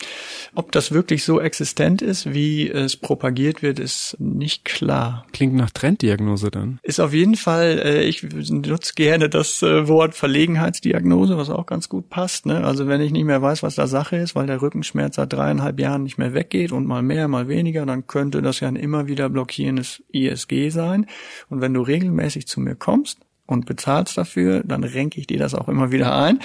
Ob 0.56 0.71
das 0.71 0.91
wirklich 0.91 1.24
so 1.26 1.41
existent 1.41 2.02
ist, 2.02 2.34
wie 2.34 2.69
es 2.69 2.95
propagiert 2.95 3.62
wird, 3.62 3.80
ist 3.80 4.15
nicht 4.19 4.63
klar. 4.63 5.26
Klingt 5.34 5.54
nach 5.54 5.71
Trenddiagnose 5.71 6.52
dann. 6.52 6.80
Ist 6.84 7.02
auf 7.02 7.13
jeden 7.13 7.36
Fall, 7.36 7.82
äh, 7.84 8.04
ich 8.04 8.24
nutze 8.24 8.93
gerne 8.95 9.30
das 9.30 9.62
äh, 9.62 9.88
Wort 9.89 10.15
Verlegenheitsdiagnose, 10.15 11.38
was 11.38 11.50
auch 11.50 11.65
ganz 11.65 11.89
gut 11.89 12.10
passt. 12.10 12.45
Ne? 12.45 12.63
Also 12.63 12.88
wenn 12.88 13.02
ich 13.02 13.12
nicht 13.12 13.26
mehr 13.26 13.41
weiß, 13.41 13.62
was 13.62 13.76
da 13.76 13.88
Sache 13.88 14.15
ist, 14.15 14.36
weil 14.36 14.47
der 14.47 14.62
Rückenschmerz 14.62 15.17
seit 15.17 15.34
dreieinhalb 15.34 15.80
Jahren 15.80 16.04
nicht 16.04 16.17
mehr 16.17 16.34
weggeht 16.34 16.71
und 16.71 16.88
mal 16.88 17.02
mehr, 17.02 17.28
mal 17.28 17.50
weniger, 17.50 17.86
dann 17.86 18.08
könnte 18.08 18.41
das 18.41 18.62
ja 18.62 18.69
ein 18.69 18.78
immer 18.78 19.08
wieder 19.08 19.30
blockierendes 19.30 20.02
ISG 20.13 20.69
sein. 20.69 21.08
Und 21.50 21.60
wenn 21.60 21.74
du 21.74 21.82
regelmäßig 21.82 22.47
zu 22.47 22.62
mir 22.62 22.76
kommst, 22.76 23.19
und 23.52 23.66
bezahlst 23.66 24.18
dafür, 24.18 24.64
dann 24.66 24.84
renke 24.84 25.20
ich 25.20 25.28
dir 25.28 25.38
das 25.38 25.54
auch 25.54 25.68
immer 25.68 25.92
wieder 25.92 26.16
ein 26.16 26.40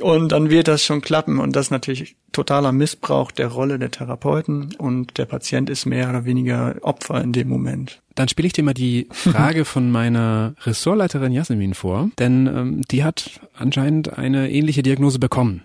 und 0.00 0.32
dann 0.32 0.50
wird 0.50 0.68
das 0.68 0.82
schon 0.82 1.00
klappen 1.00 1.38
und 1.38 1.54
das 1.54 1.66
ist 1.66 1.70
natürlich 1.70 2.16
totaler 2.32 2.72
Missbrauch 2.72 3.30
der 3.30 3.46
Rolle 3.46 3.78
der 3.78 3.90
Therapeuten 3.90 4.74
und 4.76 5.18
der 5.18 5.26
Patient 5.26 5.70
ist 5.70 5.86
mehr 5.86 6.10
oder 6.10 6.24
weniger 6.24 6.74
Opfer 6.82 7.22
in 7.22 7.32
dem 7.32 7.48
Moment. 7.48 8.02
Dann 8.16 8.28
spiele 8.28 8.46
ich 8.46 8.52
dir 8.52 8.64
mal 8.64 8.74
die 8.74 9.06
Frage 9.12 9.64
von 9.64 9.92
meiner 9.92 10.54
Ressortleiterin 10.64 11.32
Jasmin 11.32 11.74
vor, 11.74 12.10
denn 12.18 12.46
ähm, 12.48 12.82
die 12.90 13.04
hat 13.04 13.40
anscheinend 13.56 14.18
eine 14.18 14.50
ähnliche 14.50 14.82
Diagnose 14.82 15.20
bekommen. 15.20 15.62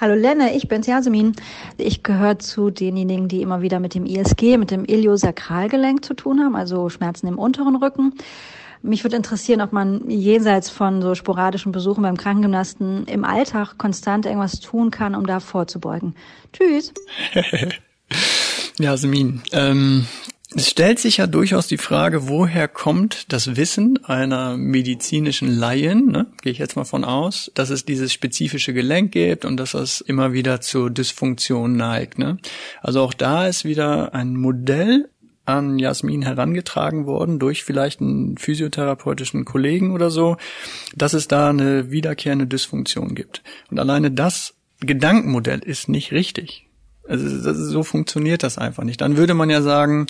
Hallo 0.00 0.14
Lenne, 0.14 0.54
ich 0.54 0.68
bin's 0.68 0.86
Jasmin. 0.86 1.32
Ich 1.78 2.02
gehöre 2.02 2.38
zu 2.38 2.70
denjenigen, 2.70 3.28
die 3.28 3.42
immer 3.42 3.62
wieder 3.62 3.80
mit 3.80 3.94
dem 3.94 4.04
ISG, 4.04 4.58
mit 4.58 4.70
dem 4.70 4.84
Iliosakralgelenk 4.84 6.04
zu 6.04 6.14
tun 6.14 6.40
haben, 6.40 6.54
also 6.54 6.90
Schmerzen 6.90 7.26
im 7.26 7.38
unteren 7.38 7.76
Rücken. 7.76 8.12
Mich 8.86 9.04
würde 9.04 9.16
interessieren, 9.16 9.60
ob 9.60 9.72
man 9.72 10.08
jenseits 10.08 10.70
von 10.70 11.02
so 11.02 11.14
sporadischen 11.14 11.72
Besuchen 11.72 12.02
beim 12.02 12.16
Krankengymnasten 12.16 13.06
im 13.06 13.24
Alltag 13.24 13.78
konstant 13.78 14.26
irgendwas 14.26 14.60
tun 14.60 14.90
kann, 14.90 15.14
um 15.14 15.26
da 15.26 15.40
vorzubeugen. 15.40 16.14
Tschüss. 16.52 16.94
Jasmin, 18.78 19.42
ähm, 19.52 20.06
es 20.54 20.70
stellt 20.70 21.00
sich 21.00 21.16
ja 21.16 21.26
durchaus 21.26 21.66
die 21.66 21.76
Frage, 21.76 22.28
woher 22.28 22.68
kommt 22.68 23.32
das 23.32 23.56
Wissen 23.56 24.02
einer 24.04 24.56
medizinischen 24.56 25.48
Laien, 25.48 26.06
ne, 26.06 26.26
gehe 26.40 26.52
ich 26.52 26.58
jetzt 26.58 26.76
mal 26.76 26.84
von 26.84 27.04
aus, 27.04 27.50
dass 27.54 27.70
es 27.70 27.84
dieses 27.84 28.12
spezifische 28.12 28.72
Gelenk 28.72 29.12
gibt 29.12 29.44
und 29.44 29.56
dass 29.56 29.74
es 29.74 30.00
immer 30.00 30.32
wieder 30.32 30.60
zur 30.60 30.90
Dysfunktion 30.90 31.76
neigt. 31.76 32.18
Ne? 32.18 32.38
Also 32.80 33.00
auch 33.02 33.12
da 33.12 33.48
ist 33.48 33.64
wieder 33.64 34.14
ein 34.14 34.36
Modell 34.36 35.10
an 35.46 35.78
Jasmin 35.78 36.22
herangetragen 36.22 37.06
worden 37.06 37.38
durch 37.38 37.64
vielleicht 37.64 38.00
einen 38.00 38.36
physiotherapeutischen 38.36 39.44
Kollegen 39.44 39.92
oder 39.92 40.10
so, 40.10 40.36
dass 40.94 41.14
es 41.14 41.28
da 41.28 41.48
eine 41.50 41.90
wiederkehrende 41.90 42.46
Dysfunktion 42.46 43.14
gibt. 43.14 43.42
Und 43.70 43.78
alleine 43.78 44.10
das 44.10 44.54
Gedankenmodell 44.80 45.60
ist 45.60 45.88
nicht 45.88 46.12
richtig. 46.12 46.66
Also 47.08 47.54
so 47.54 47.82
funktioniert 47.82 48.42
das 48.42 48.58
einfach 48.58 48.84
nicht. 48.84 49.00
Dann 49.00 49.16
würde 49.16 49.34
man 49.34 49.48
ja 49.48 49.62
sagen, 49.62 50.06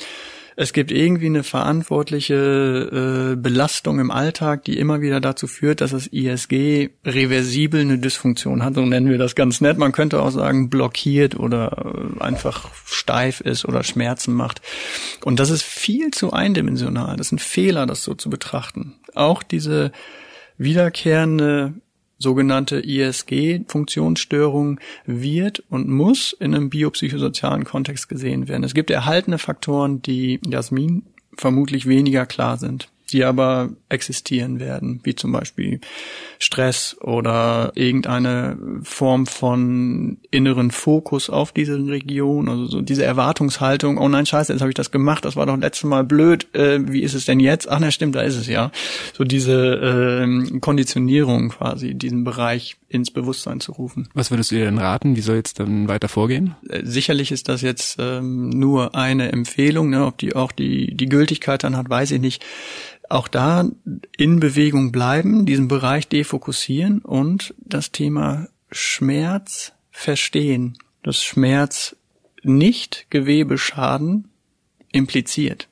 es 0.58 0.72
gibt 0.72 0.90
irgendwie 0.90 1.26
eine 1.26 1.44
verantwortliche 1.44 3.34
äh, 3.34 3.36
Belastung 3.36 4.00
im 4.00 4.10
Alltag, 4.10 4.64
die 4.64 4.78
immer 4.78 5.02
wieder 5.02 5.20
dazu 5.20 5.46
führt, 5.46 5.82
dass 5.82 5.90
das 5.90 6.06
ISG 6.06 6.88
reversibel 7.04 7.82
eine 7.82 7.98
Dysfunktion 7.98 8.64
hat. 8.64 8.74
So 8.74 8.80
nennen 8.86 9.10
wir 9.10 9.18
das 9.18 9.34
ganz 9.34 9.60
nett. 9.60 9.76
Man 9.76 9.92
könnte 9.92 10.22
auch 10.22 10.30
sagen, 10.30 10.70
blockiert 10.70 11.38
oder 11.38 12.16
äh, 12.18 12.22
einfach 12.22 12.70
steif 12.86 13.42
ist 13.42 13.66
oder 13.66 13.84
Schmerzen 13.84 14.32
macht. 14.32 14.62
Und 15.26 15.40
das 15.40 15.50
ist 15.50 15.62
viel 15.62 16.10
zu 16.10 16.32
eindimensional. 16.32 17.18
Das 17.18 17.28
ist 17.28 17.32
ein 17.32 17.38
Fehler, 17.38 17.84
das 17.84 18.02
so 18.02 18.14
zu 18.14 18.30
betrachten. 18.30 18.94
Auch 19.14 19.42
diese 19.42 19.92
wiederkehrende 20.56 21.74
sogenannte 22.18 22.80
ISG-Funktionsstörung 22.80 24.80
wird 25.04 25.62
und 25.68 25.88
muss 25.88 26.32
in 26.32 26.54
einem 26.54 26.70
biopsychosozialen 26.70 27.64
Kontext 27.64 28.08
gesehen 28.08 28.48
werden. 28.48 28.64
Es 28.64 28.74
gibt 28.74 28.90
erhaltene 28.90 29.38
Faktoren, 29.38 30.02
die 30.02 30.40
Jasmin 30.46 31.04
vermutlich 31.36 31.86
weniger 31.86 32.26
klar 32.26 32.56
sind 32.56 32.88
die 33.12 33.24
aber 33.24 33.70
existieren 33.88 34.58
werden, 34.58 35.00
wie 35.04 35.14
zum 35.14 35.32
Beispiel 35.32 35.80
Stress 36.38 36.96
oder 37.00 37.72
irgendeine 37.74 38.58
Form 38.82 39.26
von 39.26 40.18
inneren 40.30 40.70
Fokus 40.70 41.30
auf 41.30 41.52
diese 41.52 41.76
Region, 41.86 42.48
also 42.48 42.66
so 42.66 42.80
diese 42.80 43.04
Erwartungshaltung, 43.04 43.98
oh 43.98 44.08
nein, 44.08 44.26
scheiße, 44.26 44.52
jetzt 44.52 44.60
habe 44.60 44.70
ich 44.70 44.76
das 44.76 44.90
gemacht, 44.90 45.24
das 45.24 45.36
war 45.36 45.46
doch 45.46 45.56
letztes 45.56 45.84
Mal 45.84 46.04
blöd, 46.04 46.52
äh, 46.54 46.80
wie 46.90 47.02
ist 47.02 47.14
es 47.14 47.24
denn 47.24 47.40
jetzt? 47.40 47.68
Ach, 47.68 47.78
na 47.78 47.90
stimmt, 47.90 48.16
da 48.16 48.22
ist 48.22 48.36
es 48.36 48.48
ja. 48.48 48.72
So 49.16 49.24
diese 49.24 49.54
äh, 49.54 50.58
Konditionierung 50.58 51.50
quasi, 51.50 51.94
diesen 51.94 52.24
Bereich 52.24 52.76
ins 52.88 53.10
Bewusstsein 53.10 53.60
zu 53.60 53.72
rufen. 53.72 54.08
Was 54.14 54.30
würdest 54.30 54.50
du 54.50 54.56
dir 54.56 54.66
denn 54.66 54.78
raten? 54.78 55.16
Wie 55.16 55.20
soll 55.20 55.36
jetzt 55.36 55.58
dann 55.58 55.88
weiter 55.88 56.08
vorgehen? 56.08 56.54
Äh, 56.68 56.82
sicherlich 56.84 57.32
ist 57.32 57.48
das 57.48 57.62
jetzt 57.62 57.96
ähm, 57.98 58.50
nur 58.50 58.94
eine 58.94 59.32
Empfehlung, 59.32 59.90
ne? 59.90 60.06
ob 60.06 60.18
die 60.18 60.36
auch 60.36 60.52
die, 60.52 60.94
die 60.94 61.08
Gültigkeit 61.08 61.64
dann 61.64 61.76
hat, 61.76 61.90
weiß 61.90 62.12
ich 62.12 62.20
nicht 62.20 62.44
auch 63.08 63.28
da 63.28 63.68
in 64.16 64.40
Bewegung 64.40 64.92
bleiben, 64.92 65.46
diesen 65.46 65.68
Bereich 65.68 66.08
defokussieren 66.08 67.00
und 67.00 67.54
das 67.58 67.92
Thema 67.92 68.48
Schmerz 68.70 69.72
verstehen, 69.90 70.76
dass 71.02 71.22
Schmerz 71.22 71.96
nicht 72.42 73.06
Gewebeschaden 73.10 74.28
impliziert. 74.92 75.68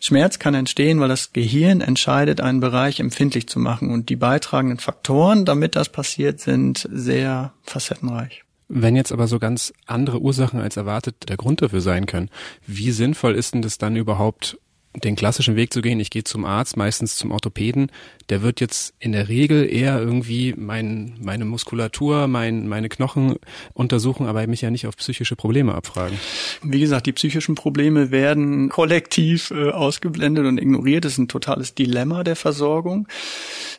Schmerz 0.00 0.38
kann 0.38 0.54
entstehen, 0.54 1.00
weil 1.00 1.08
das 1.08 1.32
Gehirn 1.32 1.80
entscheidet, 1.80 2.40
einen 2.40 2.60
Bereich 2.60 3.00
empfindlich 3.00 3.48
zu 3.48 3.58
machen 3.58 3.90
und 3.90 4.08
die 4.08 4.16
beitragenden 4.16 4.78
Faktoren, 4.78 5.44
damit 5.44 5.76
das 5.76 5.88
passiert, 5.88 6.40
sind 6.40 6.88
sehr 6.90 7.52
facettenreich. 7.62 8.42
Wenn 8.68 8.96
jetzt 8.96 9.12
aber 9.12 9.28
so 9.28 9.38
ganz 9.38 9.72
andere 9.86 10.20
Ursachen 10.20 10.60
als 10.60 10.76
erwartet 10.76 11.28
der 11.28 11.36
Grund 11.36 11.62
dafür 11.62 11.80
sein 11.80 12.06
können, 12.06 12.30
wie 12.66 12.90
sinnvoll 12.90 13.34
ist 13.36 13.54
denn 13.54 13.62
das 13.62 13.78
dann 13.78 13.94
überhaupt 13.94 14.58
den 15.04 15.16
klassischen 15.16 15.56
Weg 15.56 15.72
zu 15.72 15.82
gehen, 15.82 16.00
ich 16.00 16.10
gehe 16.10 16.24
zum 16.24 16.44
Arzt, 16.44 16.76
meistens 16.76 17.16
zum 17.16 17.30
Orthopäden, 17.30 17.90
der 18.28 18.42
wird 18.42 18.60
jetzt 18.60 18.94
in 18.98 19.12
der 19.12 19.28
Regel 19.28 19.70
eher 19.70 20.00
irgendwie 20.00 20.54
mein, 20.56 21.14
meine 21.20 21.44
Muskulatur, 21.44 22.26
mein, 22.26 22.66
meine 22.68 22.88
Knochen 22.88 23.36
untersuchen, 23.74 24.26
aber 24.26 24.46
mich 24.46 24.62
ja 24.62 24.70
nicht 24.70 24.86
auf 24.86 24.96
psychische 24.96 25.36
Probleme 25.36 25.74
abfragen. 25.74 26.18
Wie 26.62 26.80
gesagt, 26.80 27.06
die 27.06 27.12
psychischen 27.12 27.54
Probleme 27.54 28.10
werden 28.10 28.68
kollektiv 28.68 29.50
äh, 29.50 29.70
ausgeblendet 29.70 30.46
und 30.46 30.58
ignoriert. 30.58 31.04
Das 31.04 31.12
ist 31.12 31.18
ein 31.18 31.28
totales 31.28 31.74
Dilemma 31.74 32.24
der 32.24 32.36
Versorgung. 32.36 33.06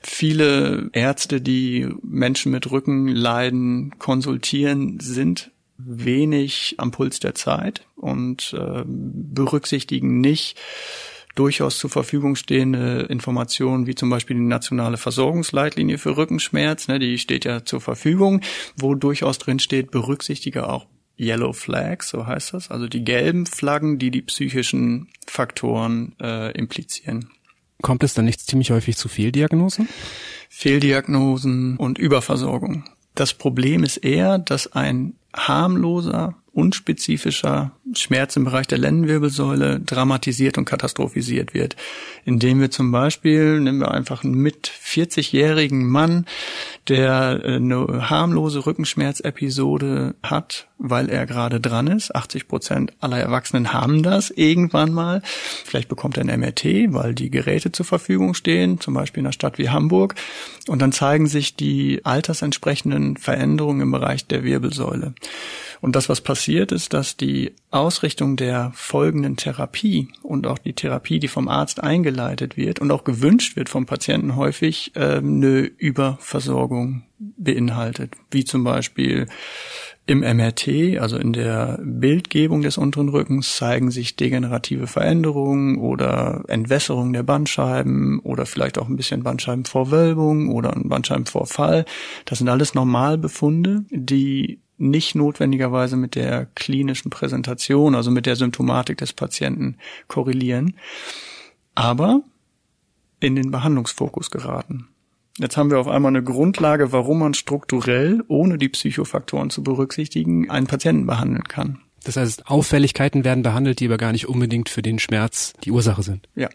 Viele 0.01 0.89
Ärzte, 0.93 1.41
die 1.41 1.87
Menschen 2.03 2.51
mit 2.51 2.69
Rückenleiden 2.69 3.95
konsultieren, 3.97 4.99
sind 4.99 5.51
wenig 5.77 6.75
am 6.77 6.91
Puls 6.91 7.19
der 7.19 7.35
Zeit 7.35 7.85
und 7.95 8.55
äh, 8.57 8.83
berücksichtigen 8.85 10.19
nicht 10.21 10.57
durchaus 11.35 11.77
zur 11.77 11.89
Verfügung 11.89 12.35
stehende 12.35 13.01
Informationen, 13.09 13.85
wie 13.85 13.95
zum 13.95 14.09
Beispiel 14.09 14.35
die 14.35 14.43
nationale 14.43 14.97
Versorgungsleitlinie 14.97 15.97
für 15.97 16.17
Rückenschmerz, 16.17 16.87
ne, 16.87 16.99
die 16.99 17.19
steht 17.19 17.45
ja 17.45 17.63
zur 17.63 17.79
Verfügung, 17.79 18.41
wo 18.75 18.95
durchaus 18.95 19.37
drin 19.37 19.59
steht, 19.59 19.91
berücksichtige 19.91 20.67
auch 20.67 20.87
Yellow 21.19 21.53
Flags, 21.53 22.09
so 22.09 22.27
heißt 22.27 22.53
das, 22.53 22.69
also 22.69 22.87
die 22.87 23.03
gelben 23.03 23.45
Flaggen, 23.45 23.97
die 23.99 24.11
die 24.11 24.21
psychischen 24.21 25.09
Faktoren 25.25 26.15
äh, 26.21 26.51
implizieren. 26.51 27.29
Kommt 27.81 28.03
es 28.03 28.13
dann 28.13 28.25
nicht 28.25 28.41
ziemlich 28.41 28.71
häufig 28.71 28.97
zu 28.97 29.07
Fehldiagnosen? 29.07 29.87
Fehldiagnosen 30.49 31.77
und 31.77 31.99
Überversorgung. 31.99 32.89
Das 33.13 33.33
Problem 33.33 33.83
ist 33.83 33.97
eher, 33.97 34.37
dass 34.37 34.73
ein 34.73 35.15
harmloser, 35.33 36.33
unspezifischer 36.57 37.71
Schmerz 37.93 38.35
im 38.35 38.43
Bereich 38.43 38.65
der 38.65 38.79
Lendenwirbelsäule 38.79 39.79
dramatisiert 39.79 40.57
und 40.57 40.65
katastrophisiert 40.65 41.53
wird, 41.53 41.75
indem 42.25 42.59
wir 42.59 42.71
zum 42.71 42.91
Beispiel, 42.91 43.59
nehmen 43.59 43.79
wir 43.79 43.91
einfach 43.91 44.23
einen 44.23 44.33
mit 44.33 44.67
40-jährigen 44.67 45.85
Mann, 45.85 46.25
der 46.87 47.41
äh, 47.43 47.55
eine 47.57 48.09
harmlose 48.09 48.65
Rückenschmerzepisode 48.65 50.15
hat, 50.23 50.67
weil 50.79 51.09
er 51.09 51.27
gerade 51.27 51.59
dran 51.59 51.85
ist. 51.85 52.15
80 52.15 52.47
Prozent 52.47 52.93
aller 53.01 53.19
Erwachsenen 53.19 53.71
haben 53.71 54.01
das 54.01 54.31
irgendwann 54.31 54.91
mal. 54.91 55.21
Vielleicht 55.63 55.89
bekommt 55.89 56.17
er 56.17 56.23
ein 56.23 56.39
MRT, 56.39 56.91
weil 56.91 57.13
die 57.13 57.29
Geräte 57.29 57.71
zur 57.71 57.85
Verfügung 57.85 58.33
stehen, 58.33 58.81
zum 58.81 58.95
Beispiel 58.95 59.21
in 59.21 59.27
einer 59.27 59.33
Stadt 59.33 59.59
wie 59.59 59.69
Hamburg. 59.69 60.15
Und 60.67 60.81
dann 60.81 60.91
zeigen 60.91 61.27
sich 61.27 61.55
die 61.55 62.03
altersentsprechenden 62.03 63.15
Veränderungen 63.17 63.81
im 63.81 63.91
Bereich 63.91 64.25
der 64.25 64.43
Wirbelsäule. 64.43 65.13
Und 65.81 65.95
das, 65.95 66.09
was 66.09 66.21
passiert, 66.21 66.71
ist, 66.71 66.93
dass 66.93 67.17
die 67.17 67.53
Ausrichtung 67.71 68.35
der 68.35 68.71
folgenden 68.73 69.35
Therapie 69.37 70.09
und 70.23 70.47
auch 70.47 70.57
die 70.57 70.73
Therapie, 70.73 71.19
die 71.19 71.27
vom 71.27 71.47
Arzt 71.47 71.83
eingeleitet 71.83 72.57
wird 72.57 72.79
und 72.79 72.91
auch 72.91 73.03
gewünscht 73.03 73.55
wird 73.55 73.69
vom 73.69 73.85
Patienten 73.85 74.35
häufig, 74.35 74.91
äh, 74.95 75.17
eine 75.17 75.59
Überversorgung 75.59 77.03
beinhaltet, 77.19 78.13
wie 78.31 78.45
zum 78.45 78.63
Beispiel 78.63 79.27
Im 80.09 80.21
MRT, 80.21 80.99
also 81.01 81.17
in 81.17 81.33
der 81.33 81.79
Bildgebung 81.83 82.61
des 82.61 82.77
unteren 82.77 83.09
Rückens, 83.09 83.57
zeigen 83.57 83.91
sich 83.91 84.15
degenerative 84.15 84.87
Veränderungen 84.87 85.77
oder 85.79 86.45
Entwässerung 86.47 87.11
der 87.11 87.23
Bandscheiben 87.23 88.19
oder 88.19 88.45
vielleicht 88.45 88.77
auch 88.77 88.87
ein 88.87 88.95
bisschen 88.95 89.23
Bandscheibenvorwölbung 89.23 90.49
oder 90.49 90.73
ein 90.73 90.87
Bandscheibenvorfall. 90.87 91.83
Das 92.23 92.37
sind 92.37 92.47
alles 92.47 92.73
Normalbefunde, 92.73 93.83
die 93.89 94.61
nicht 94.77 95.15
notwendigerweise 95.15 95.97
mit 95.97 96.15
der 96.15 96.47
klinischen 96.55 97.09
Präsentation, 97.09 97.95
also 97.95 98.11
mit 98.11 98.25
der 98.25 98.35
Symptomatik 98.35 98.97
des 98.97 99.13
Patienten 99.13 99.77
korrelieren, 100.07 100.75
aber 101.75 102.21
in 103.19 103.35
den 103.35 103.51
Behandlungsfokus 103.51 104.31
geraten. 104.31 104.87
Jetzt 105.37 105.57
haben 105.57 105.69
wir 105.69 105.79
auf 105.79 105.87
einmal 105.87 106.09
eine 106.09 106.23
Grundlage, 106.23 106.91
warum 106.91 107.19
man 107.19 107.33
strukturell, 107.33 108.23
ohne 108.27 108.57
die 108.57 108.69
Psychofaktoren 108.69 109.49
zu 109.49 109.63
berücksichtigen, 109.63 110.49
einen 110.49 110.67
Patienten 110.67 111.05
behandeln 111.05 111.43
kann. 111.43 111.79
Das 112.03 112.17
heißt, 112.17 112.47
Auffälligkeiten 112.47 113.23
werden 113.23 113.43
behandelt, 113.43 113.79
die 113.79 113.85
aber 113.87 113.97
gar 113.97 114.11
nicht 114.11 114.27
unbedingt 114.27 114.69
für 114.69 114.81
den 114.81 114.97
Schmerz 114.97 115.53
die 115.63 115.71
Ursache 115.71 116.03
sind. 116.03 116.27
Ja. 116.35 116.49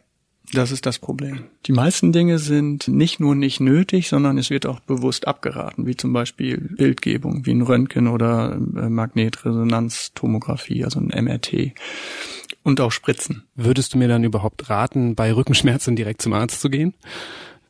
Das 0.52 0.70
ist 0.70 0.84
das 0.84 0.98
Problem. 0.98 1.44
Die 1.66 1.72
meisten 1.72 2.12
Dinge 2.12 2.38
sind 2.38 2.86
nicht 2.86 3.20
nur 3.20 3.34
nicht 3.34 3.60
nötig, 3.60 4.08
sondern 4.08 4.36
es 4.36 4.50
wird 4.50 4.66
auch 4.66 4.80
bewusst 4.80 5.26
abgeraten, 5.26 5.86
wie 5.86 5.96
zum 5.96 6.12
Beispiel 6.12 6.58
Bildgebung, 6.58 7.46
wie 7.46 7.52
ein 7.52 7.62
Röntgen 7.62 8.06
oder 8.06 8.52
äh, 8.52 8.88
Magnetresonanztomographie, 8.88 10.84
also 10.84 11.00
ein 11.00 11.24
MRT. 11.24 11.72
Und 12.62 12.80
auch 12.80 12.92
Spritzen. 12.92 13.44
Würdest 13.56 13.94
du 13.94 13.98
mir 13.98 14.08
dann 14.08 14.22
überhaupt 14.24 14.68
raten, 14.70 15.16
bei 15.16 15.32
Rückenschmerzen 15.32 15.96
direkt 15.96 16.22
zum 16.22 16.32
Arzt 16.34 16.60
zu 16.60 16.70
gehen? 16.70 16.94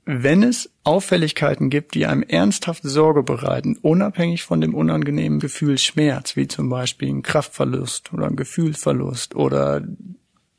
wenn 0.04 0.42
es 0.42 0.70
Auffälligkeiten 0.82 1.70
gibt, 1.70 1.94
die 1.94 2.06
einem 2.06 2.24
ernsthaft 2.24 2.82
Sorge 2.82 3.22
bereiten, 3.22 3.78
unabhängig 3.82 4.42
von 4.42 4.60
dem 4.60 4.74
unangenehmen 4.74 5.38
Gefühl 5.38 5.78
Schmerz, 5.78 6.34
wie 6.34 6.48
zum 6.48 6.68
Beispiel 6.68 7.08
ein 7.08 7.22
Kraftverlust 7.22 8.12
oder 8.12 8.26
ein 8.26 8.36
Gefühlsverlust 8.36 9.36
oder 9.36 9.82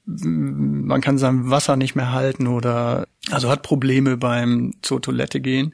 man 0.06 1.02
kann 1.02 1.18
sein 1.18 1.50
Wasser 1.50 1.76
nicht 1.76 1.96
mehr 1.96 2.12
halten 2.12 2.48
oder 2.48 3.08
also 3.32 3.50
hat 3.50 3.62
Probleme 3.63 4.18
beim 4.18 4.74
zur 4.82 5.02
Toilette 5.02 5.39
gehen, 5.39 5.74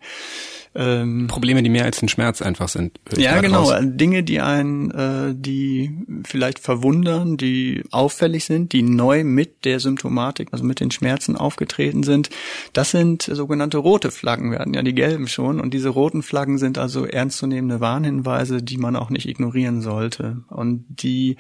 ähm, 0.76 1.28
Probleme, 1.28 1.64
die 1.64 1.70
mehr 1.70 1.86
als 1.86 2.02
ein 2.02 2.10
Schmerz 2.10 2.42
einfach 2.44 2.70
sind. 2.70 3.00
Ja, 3.18 3.42
genau. 3.42 3.64
Raus. 3.64 3.82
Dinge, 3.82 4.24
die 4.24 4.40
einen, 4.40 4.92
äh, 4.92 5.34
die 5.36 5.92
vielleicht 6.26 6.60
verwundern, 6.60 7.38
die 7.38 7.84
auffällig 7.90 8.46
sind, 8.46 8.72
die 8.72 8.84
neu 8.84 9.24
mit 9.24 9.66
der 9.66 9.80
Symptomatik, 9.80 10.50
also 10.52 10.64
mit 10.64 10.80
den 10.80 10.92
Schmerzen 10.92 11.36
aufgetreten 11.36 12.04
sind. 12.04 12.30
Das 12.74 12.92
sind 12.92 13.24
sogenannte 13.24 13.80
rote 13.80 14.12
Flaggen. 14.12 14.52
Wir 14.52 14.60
hatten 14.60 14.76
ja 14.76 14.84
die 14.84 14.94
gelben 14.94 15.28
schon. 15.28 15.60
Und 15.60 15.74
diese 15.74 15.90
roten 15.90 16.22
Flaggen 16.22 16.60
sind 16.60 16.78
also 16.78 17.06
ernstzunehmende 17.06 17.80
Warnhinweise, 17.80 18.62
die 18.62 18.78
man 18.78 18.96
auch 18.96 19.10
nicht 19.10 19.28
ignorieren 19.28 19.82
sollte. 19.82 20.44
Und 20.50 20.86
die 20.88 21.38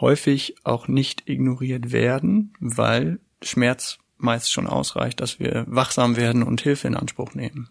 häufig 0.00 0.56
auch 0.64 0.88
nicht 0.88 1.28
ignoriert 1.28 1.92
werden, 1.92 2.52
weil 2.60 3.18
Schmerz 3.42 3.98
meist 4.18 4.52
schon 4.52 4.66
ausreicht, 4.66 5.20
dass 5.20 5.38
wir 5.38 5.64
wachsam 5.68 6.16
werden 6.16 6.42
und 6.42 6.60
Hilfe 6.60 6.88
in 6.88 6.96
Anspruch 6.96 7.34
nehmen. 7.34 7.68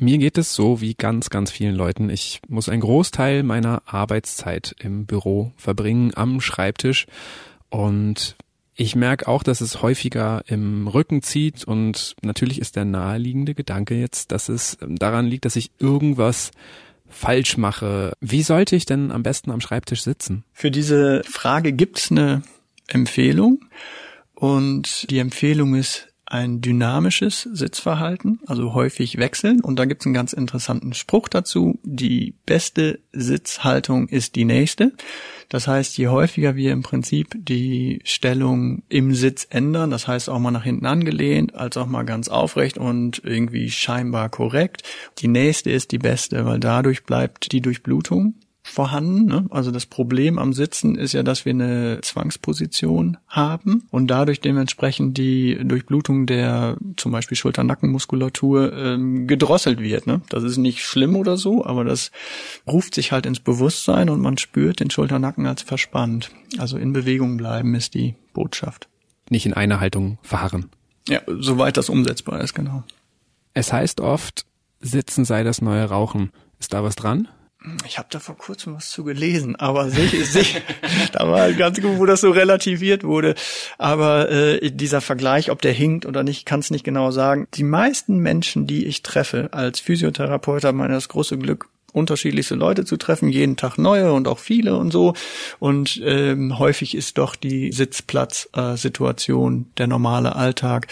Mir 0.00 0.18
geht 0.18 0.38
es 0.38 0.54
so 0.54 0.80
wie 0.80 0.94
ganz, 0.94 1.28
ganz 1.28 1.50
vielen 1.50 1.74
Leuten. 1.74 2.08
Ich 2.08 2.40
muss 2.46 2.68
einen 2.68 2.82
Großteil 2.82 3.42
meiner 3.42 3.82
Arbeitszeit 3.84 4.76
im 4.78 5.06
Büro 5.06 5.52
verbringen, 5.56 6.12
am 6.14 6.40
Schreibtisch. 6.40 7.06
Und 7.68 8.36
ich 8.76 8.94
merke 8.94 9.26
auch, 9.26 9.42
dass 9.42 9.60
es 9.60 9.82
häufiger 9.82 10.44
im 10.46 10.86
Rücken 10.86 11.20
zieht. 11.22 11.64
Und 11.64 12.14
natürlich 12.22 12.60
ist 12.60 12.76
der 12.76 12.84
naheliegende 12.84 13.56
Gedanke 13.56 13.96
jetzt, 13.96 14.30
dass 14.30 14.48
es 14.48 14.78
daran 14.80 15.26
liegt, 15.26 15.44
dass 15.44 15.56
ich 15.56 15.72
irgendwas 15.80 16.52
falsch 17.08 17.56
mache. 17.56 18.12
Wie 18.20 18.42
sollte 18.42 18.76
ich 18.76 18.86
denn 18.86 19.10
am 19.10 19.22
besten 19.22 19.50
am 19.50 19.60
Schreibtisch 19.60 20.02
sitzen? 20.02 20.44
Für 20.52 20.70
diese 20.70 21.22
Frage 21.24 21.72
gibt 21.72 21.98
es 21.98 22.10
eine 22.10 22.42
Empfehlung. 22.86 23.64
Und 24.34 25.10
die 25.10 25.18
Empfehlung 25.18 25.74
ist 25.74 26.08
ein 26.30 26.60
dynamisches 26.60 27.42
Sitzverhalten, 27.42 28.40
also 28.46 28.74
häufig 28.74 29.18
wechseln. 29.18 29.60
Und 29.60 29.78
da 29.78 29.86
gibt 29.86 30.02
es 30.02 30.06
einen 30.06 30.14
ganz 30.14 30.32
interessanten 30.32 30.92
Spruch 30.92 31.28
dazu. 31.28 31.78
Die 31.82 32.34
beste 32.44 33.00
Sitzhaltung 33.12 34.08
ist 34.08 34.36
die 34.36 34.44
nächste. 34.44 34.92
Das 35.48 35.66
heißt, 35.66 35.96
je 35.96 36.08
häufiger 36.08 36.56
wir 36.56 36.72
im 36.72 36.82
Prinzip 36.82 37.34
die 37.34 38.00
Stellung 38.04 38.82
im 38.90 39.14
Sitz 39.14 39.46
ändern, 39.48 39.90
das 39.90 40.06
heißt 40.06 40.28
auch 40.28 40.38
mal 40.38 40.50
nach 40.50 40.64
hinten 40.64 40.84
angelehnt, 40.84 41.54
als 41.54 41.78
auch 41.78 41.86
mal 41.86 42.04
ganz 42.04 42.28
aufrecht 42.28 42.76
und 42.76 43.22
irgendwie 43.24 43.70
scheinbar 43.70 44.28
korrekt, 44.28 44.82
die 45.18 45.28
nächste 45.28 45.70
ist 45.70 45.92
die 45.92 45.98
beste, 45.98 46.44
weil 46.44 46.60
dadurch 46.60 47.04
bleibt 47.04 47.52
die 47.52 47.62
Durchblutung 47.62 48.34
vorhanden. 48.68 49.26
Ne? 49.26 49.46
Also 49.50 49.70
das 49.70 49.86
Problem 49.86 50.38
am 50.38 50.52
Sitzen 50.52 50.96
ist 50.96 51.12
ja, 51.12 51.22
dass 51.22 51.44
wir 51.44 51.50
eine 51.50 52.00
Zwangsposition 52.02 53.16
haben 53.26 53.84
und 53.90 54.08
dadurch 54.08 54.40
dementsprechend 54.40 55.16
die 55.16 55.58
Durchblutung 55.62 56.26
der 56.26 56.76
zum 56.96 57.12
Beispiel 57.12 57.36
Schulter-Nackenmuskulatur 57.36 58.72
ähm, 58.72 59.26
gedrosselt 59.26 59.80
wird. 59.80 60.06
Ne? 60.06 60.20
Das 60.28 60.44
ist 60.44 60.58
nicht 60.58 60.84
schlimm 60.84 61.16
oder 61.16 61.36
so, 61.36 61.64
aber 61.64 61.84
das 61.84 62.10
ruft 62.66 62.94
sich 62.94 63.12
halt 63.12 63.26
ins 63.26 63.40
Bewusstsein 63.40 64.10
und 64.10 64.20
man 64.20 64.38
spürt 64.38 64.80
den 64.80 64.90
Schulternacken 64.90 65.46
als 65.46 65.62
verspannt. 65.62 66.30
Also 66.58 66.76
in 66.78 66.92
Bewegung 66.92 67.36
bleiben 67.36 67.74
ist 67.74 67.94
die 67.94 68.14
Botschaft. 68.32 68.88
Nicht 69.30 69.46
in 69.46 69.54
einer 69.54 69.80
Haltung 69.80 70.18
verharren. 70.22 70.66
Ja, 71.08 71.20
soweit 71.26 71.76
das 71.76 71.88
umsetzbar 71.88 72.40
ist, 72.40 72.54
genau. 72.54 72.84
Es 73.54 73.72
heißt 73.72 74.00
oft, 74.00 74.44
Sitzen 74.80 75.24
sei 75.24 75.42
das 75.42 75.60
neue 75.60 75.84
Rauchen. 75.84 76.30
Ist 76.60 76.72
da 76.72 76.82
was 76.82 76.96
dran? 76.96 77.28
Ich 77.84 77.98
habe 77.98 78.06
da 78.10 78.20
vor 78.20 78.36
kurzem 78.36 78.76
was 78.76 78.90
zu 78.90 79.02
gelesen, 79.02 79.56
aber 79.56 79.90
sicher, 79.90 80.24
sicher 80.24 80.60
da 81.12 81.28
war 81.28 81.52
ganz 81.52 81.80
gut, 81.80 81.98
wo 81.98 82.06
das 82.06 82.20
so 82.20 82.30
relativiert 82.30 83.02
wurde. 83.02 83.34
Aber 83.78 84.30
äh, 84.30 84.70
dieser 84.70 85.00
Vergleich, 85.00 85.50
ob 85.50 85.60
der 85.60 85.72
hinkt 85.72 86.06
oder 86.06 86.22
nicht, 86.22 86.46
kann 86.46 86.60
es 86.60 86.70
nicht 86.70 86.84
genau 86.84 87.10
sagen. 87.10 87.48
Die 87.54 87.64
meisten 87.64 88.18
Menschen, 88.18 88.68
die 88.68 88.86
ich 88.86 89.02
treffe 89.02 89.48
als 89.52 89.80
Physiotherapeut, 89.80 90.62
haben 90.62 90.78
das 90.88 91.08
große 91.08 91.36
Glück, 91.36 91.68
unterschiedlichste 91.92 92.54
Leute 92.54 92.84
zu 92.84 92.96
treffen, 92.96 93.30
jeden 93.30 93.56
Tag 93.56 93.78
neue 93.78 94.12
und 94.12 94.28
auch 94.28 94.38
viele 94.38 94.76
und 94.76 94.92
so. 94.92 95.14
Und 95.58 96.00
ähm, 96.04 96.58
häufig 96.58 96.94
ist 96.94 97.18
doch 97.18 97.34
die 97.34 97.72
Sitzplatzsituation 97.72 99.60
äh, 99.60 99.64
der 99.78 99.86
normale 99.86 100.36
Alltag. 100.36 100.88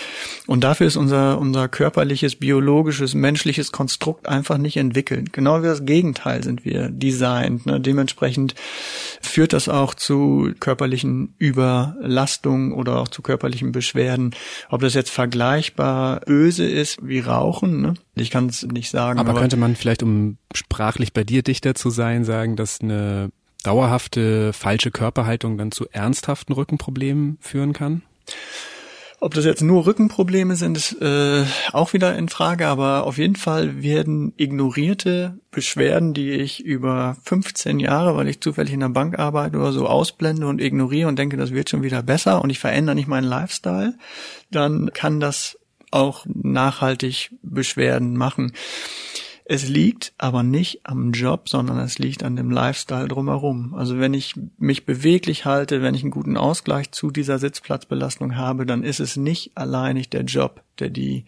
Und 0.47 0.65
dafür 0.65 0.87
ist 0.87 0.97
unser, 0.97 1.39
unser 1.39 1.69
körperliches, 1.69 2.37
biologisches, 2.37 3.15
menschliches 3.15 3.73
Konstrukt 3.73 4.27
einfach 4.27 4.57
nicht 4.59 4.79
entwickelt. 4.79 5.33
Genau 5.33 5.63
wie 5.63 5.67
das 5.67 5.85
Gegenteil 5.85 6.43
sind 6.43 6.65
wir 6.65 6.89
designt. 6.89 7.67
Ne? 7.67 7.81
Dementsprechend 7.81 8.55
führt 9.37 9.53
das 9.53 9.69
auch 9.69 9.93
zu 9.93 10.55
körperlichen 10.61 11.35
Überlastungen 11.39 12.73
oder 12.73 12.97
auch 12.97 13.09
zu 13.09 13.21
körperlichen 13.21 13.71
Beschwerden. 13.71 14.35
Ob 14.71 14.81
das 14.81 14.95
jetzt 14.95 15.11
vergleichbar 15.11 16.21
böse 16.21 16.65
ist 16.65 17.07
wie 17.07 17.21
Rauchen, 17.21 17.83
ne? 17.83 17.95
ich 18.15 18.31
kann 18.31 18.47
es 18.47 18.63
nicht 18.63 18.89
sagen. 18.89 19.21
Aber, 19.21 19.33
aber 19.33 19.41
könnte 19.41 19.59
man 19.59 19.77
vielleicht, 19.77 20.03
um 20.03 20.39
sprachlich 20.55 21.13
bei 21.13 21.23
dir 21.23 21.43
dichter 21.43 21.75
zu 21.75 21.91
sein, 21.91 22.25
sagen, 22.25 22.57
dass 22.57 22.81
eine 22.81 23.29
dauerhafte 23.63 24.55
falsche 24.55 24.91
Körperhaltung 24.91 25.59
dann 25.59 25.71
zu 25.71 25.87
ernsthaften 25.93 26.55
Rückenproblemen 26.55 27.37
führen 27.43 27.75
kann? 27.75 28.01
Ob 29.27 29.35
das 29.35 29.45
jetzt 29.45 29.61
nur 29.61 29.87
Rückenprobleme 29.87 30.55
sind, 30.55 30.77
ist 30.77 31.03
äh, 31.03 31.45
auch 31.73 31.93
wieder 31.93 32.17
in 32.17 32.29
Frage, 32.29 32.69
aber 32.69 33.03
auf 33.03 33.19
jeden 33.19 33.35
Fall 33.35 33.83
werden 33.83 34.33
ignorierte 34.37 35.41
Beschwerden, 35.51 36.15
die 36.15 36.31
ich 36.31 36.65
über 36.65 37.17
15 37.25 37.81
Jahre, 37.81 38.17
weil 38.17 38.29
ich 38.29 38.41
zufällig 38.41 38.73
in 38.73 38.79
der 38.79 38.89
Bank 38.89 39.19
arbeite 39.19 39.57
oder 39.57 39.73
so, 39.73 39.89
ausblende 39.89 40.47
und 40.47 40.61
ignoriere 40.61 41.09
und 41.09 41.19
denke, 41.19 41.37
das 41.37 41.51
wird 41.51 41.69
schon 41.69 41.83
wieder 41.83 42.05
besser 42.05 42.41
und 42.41 42.51
ich 42.51 42.61
verändere 42.61 42.95
nicht 42.95 43.09
meinen 43.09 43.25
Lifestyle, 43.25 43.99
dann 44.53 44.93
kann 44.95 45.19
das 45.19 45.59
auch 45.91 46.25
nachhaltig 46.29 47.33
Beschwerden 47.43 48.17
machen. 48.17 48.53
Es 49.49 49.69
liegt 49.69 50.13
aber 50.19 50.43
nicht 50.43 50.81
am 50.85 51.13
Job, 51.13 51.49
sondern 51.49 51.79
es 51.79 52.01
liegt 52.01 52.25
an 52.25 52.35
dem 52.35 52.51
Lifestyle 52.51 53.07
drumherum. 53.07 53.75
Also 53.75 53.99
wenn 54.01 54.13
ich 54.13 54.35
mich 54.59 54.85
beweglich 54.87 55.45
halte, 55.45 55.83
wenn 55.83 55.95
ich 55.95 56.03
einen 56.03 56.11
guten 56.11 56.37
Ausgleich 56.37 56.91
zu 56.91 57.13
dieser 57.13 57.39
Sitzplatzbelastung 57.39 58.37
habe, 58.37 58.67
dann 58.67 58.83
ist 58.83 58.99
es 58.99 59.17
nicht 59.17 59.53
alleinig 59.55 60.11
der 60.11 60.25
Job, 60.25 60.63
der 60.81 60.91
die 60.91 61.27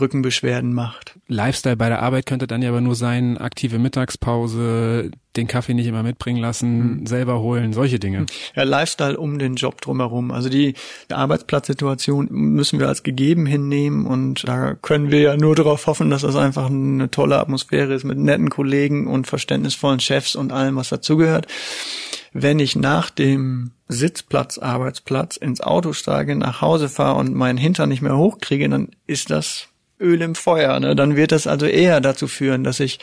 Rückenbeschwerden 0.00 0.74
macht. 0.74 1.18
Lifestyle 1.28 1.76
bei 1.76 1.88
der 1.88 2.02
Arbeit 2.02 2.26
könnte 2.26 2.48
dann 2.48 2.62
ja 2.62 2.70
aber 2.70 2.80
nur 2.80 2.96
sein, 2.96 3.38
aktive 3.38 3.78
Mittagspause, 3.78 5.12
den 5.36 5.46
Kaffee 5.46 5.74
nicht 5.74 5.86
immer 5.86 6.02
mitbringen 6.02 6.40
lassen, 6.40 7.00
mhm. 7.00 7.06
selber 7.06 7.40
holen, 7.40 7.72
solche 7.72 7.98
Dinge. 7.98 8.26
Ja, 8.54 8.62
Lifestyle 8.62 9.18
um 9.18 9.38
den 9.38 9.56
Job 9.56 9.80
drumherum. 9.80 10.30
Also 10.30 10.48
die, 10.48 10.74
die 11.10 11.14
Arbeitsplatzsituation 11.14 12.28
müssen 12.30 12.78
wir 12.78 12.88
als 12.88 13.02
gegeben 13.02 13.46
hinnehmen 13.46 14.06
und 14.06 14.46
da 14.46 14.74
können 14.74 15.10
wir 15.10 15.20
ja 15.20 15.36
nur 15.36 15.54
darauf 15.54 15.86
hoffen, 15.86 16.10
dass 16.10 16.22
das 16.22 16.36
einfach 16.36 16.66
eine 16.66 17.10
tolle 17.10 17.38
Atmosphäre 17.38 17.94
ist 17.94 18.04
mit 18.04 18.18
netten 18.18 18.50
Kollegen 18.50 19.06
und 19.06 19.26
verständnisvollen 19.26 20.00
Chefs 20.00 20.36
und 20.36 20.52
allem, 20.52 20.76
was 20.76 20.88
dazugehört. 20.88 21.46
Wenn 22.32 22.58
ich 22.58 22.76
nach 22.76 23.08
dem 23.10 23.70
Sitzplatz, 23.88 24.58
Arbeitsplatz 24.58 25.36
ins 25.36 25.60
Auto 25.60 25.92
steige, 25.92 26.36
nach 26.36 26.60
Hause 26.60 26.88
fahre 26.88 27.18
und 27.18 27.34
meinen 27.34 27.56
Hintern 27.56 27.88
nicht 27.88 28.02
mehr 28.02 28.16
hochkriege, 28.16 28.68
dann 28.68 28.90
ist 29.06 29.30
das 29.30 29.68
Öl 30.00 30.20
im 30.22 30.34
Feuer. 30.34 30.78
Ne? 30.80 30.94
Dann 30.94 31.16
wird 31.16 31.32
das 31.32 31.46
also 31.46 31.66
eher 31.66 32.00
dazu 32.00 32.26
führen, 32.26 32.64
dass 32.64 32.78
sich 32.78 32.98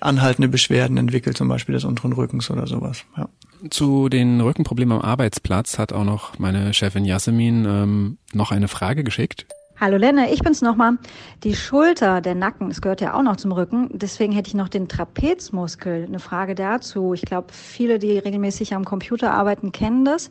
anhaltende 0.00 0.48
Beschwerden 0.48 0.96
entwickelt, 0.96 1.36
zum 1.36 1.48
Beispiel 1.48 1.74
des 1.74 1.84
unteren 1.84 2.12
Rückens 2.12 2.50
oder 2.50 2.66
sowas. 2.66 3.04
Ja. 3.16 3.28
Zu 3.70 4.08
den 4.08 4.40
Rückenproblemen 4.40 4.98
am 4.98 5.04
Arbeitsplatz 5.04 5.78
hat 5.78 5.92
auch 5.92 6.04
noch 6.04 6.38
meine 6.38 6.74
Chefin 6.74 7.04
Jasmin 7.04 7.64
ähm, 7.64 8.18
noch 8.32 8.50
eine 8.50 8.66
Frage 8.66 9.04
geschickt. 9.04 9.46
Hallo 9.80 9.96
Lenne, 9.96 10.32
ich 10.32 10.40
bin's 10.40 10.62
nochmal. 10.62 10.98
Die 11.42 11.56
Schulter, 11.56 12.20
der 12.20 12.36
Nacken, 12.36 12.68
das 12.68 12.80
gehört 12.80 13.00
ja 13.00 13.14
auch 13.14 13.22
noch 13.22 13.36
zum 13.36 13.50
Rücken. 13.50 13.88
Deswegen 13.92 14.32
hätte 14.32 14.48
ich 14.48 14.54
noch 14.54 14.68
den 14.68 14.88
Trapezmuskel. 14.88 16.04
Eine 16.06 16.20
Frage 16.20 16.54
dazu. 16.54 17.14
Ich 17.14 17.22
glaube, 17.22 17.48
viele, 17.52 17.98
die 17.98 18.18
regelmäßig 18.18 18.74
am 18.74 18.84
Computer 18.84 19.32
arbeiten, 19.32 19.72
kennen 19.72 20.04
das. 20.04 20.30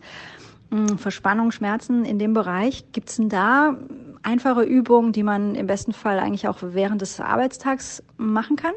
Hm, 0.71 0.97
Verspannung, 0.97 1.51
Schmerzen 1.51 2.05
in 2.05 2.17
dem 2.17 2.33
Bereich. 2.33 2.85
Gibt's 2.93 3.17
denn 3.17 3.27
da 3.27 3.77
einfache 4.23 4.63
Übungen, 4.63 5.11
die 5.11 5.23
man 5.23 5.55
im 5.55 5.67
besten 5.67 5.93
Fall 5.93 6.19
eigentlich 6.19 6.47
auch 6.47 6.57
während 6.61 7.01
des 7.01 7.19
Arbeitstags 7.19 8.03
machen 8.17 8.55
kann? 8.55 8.73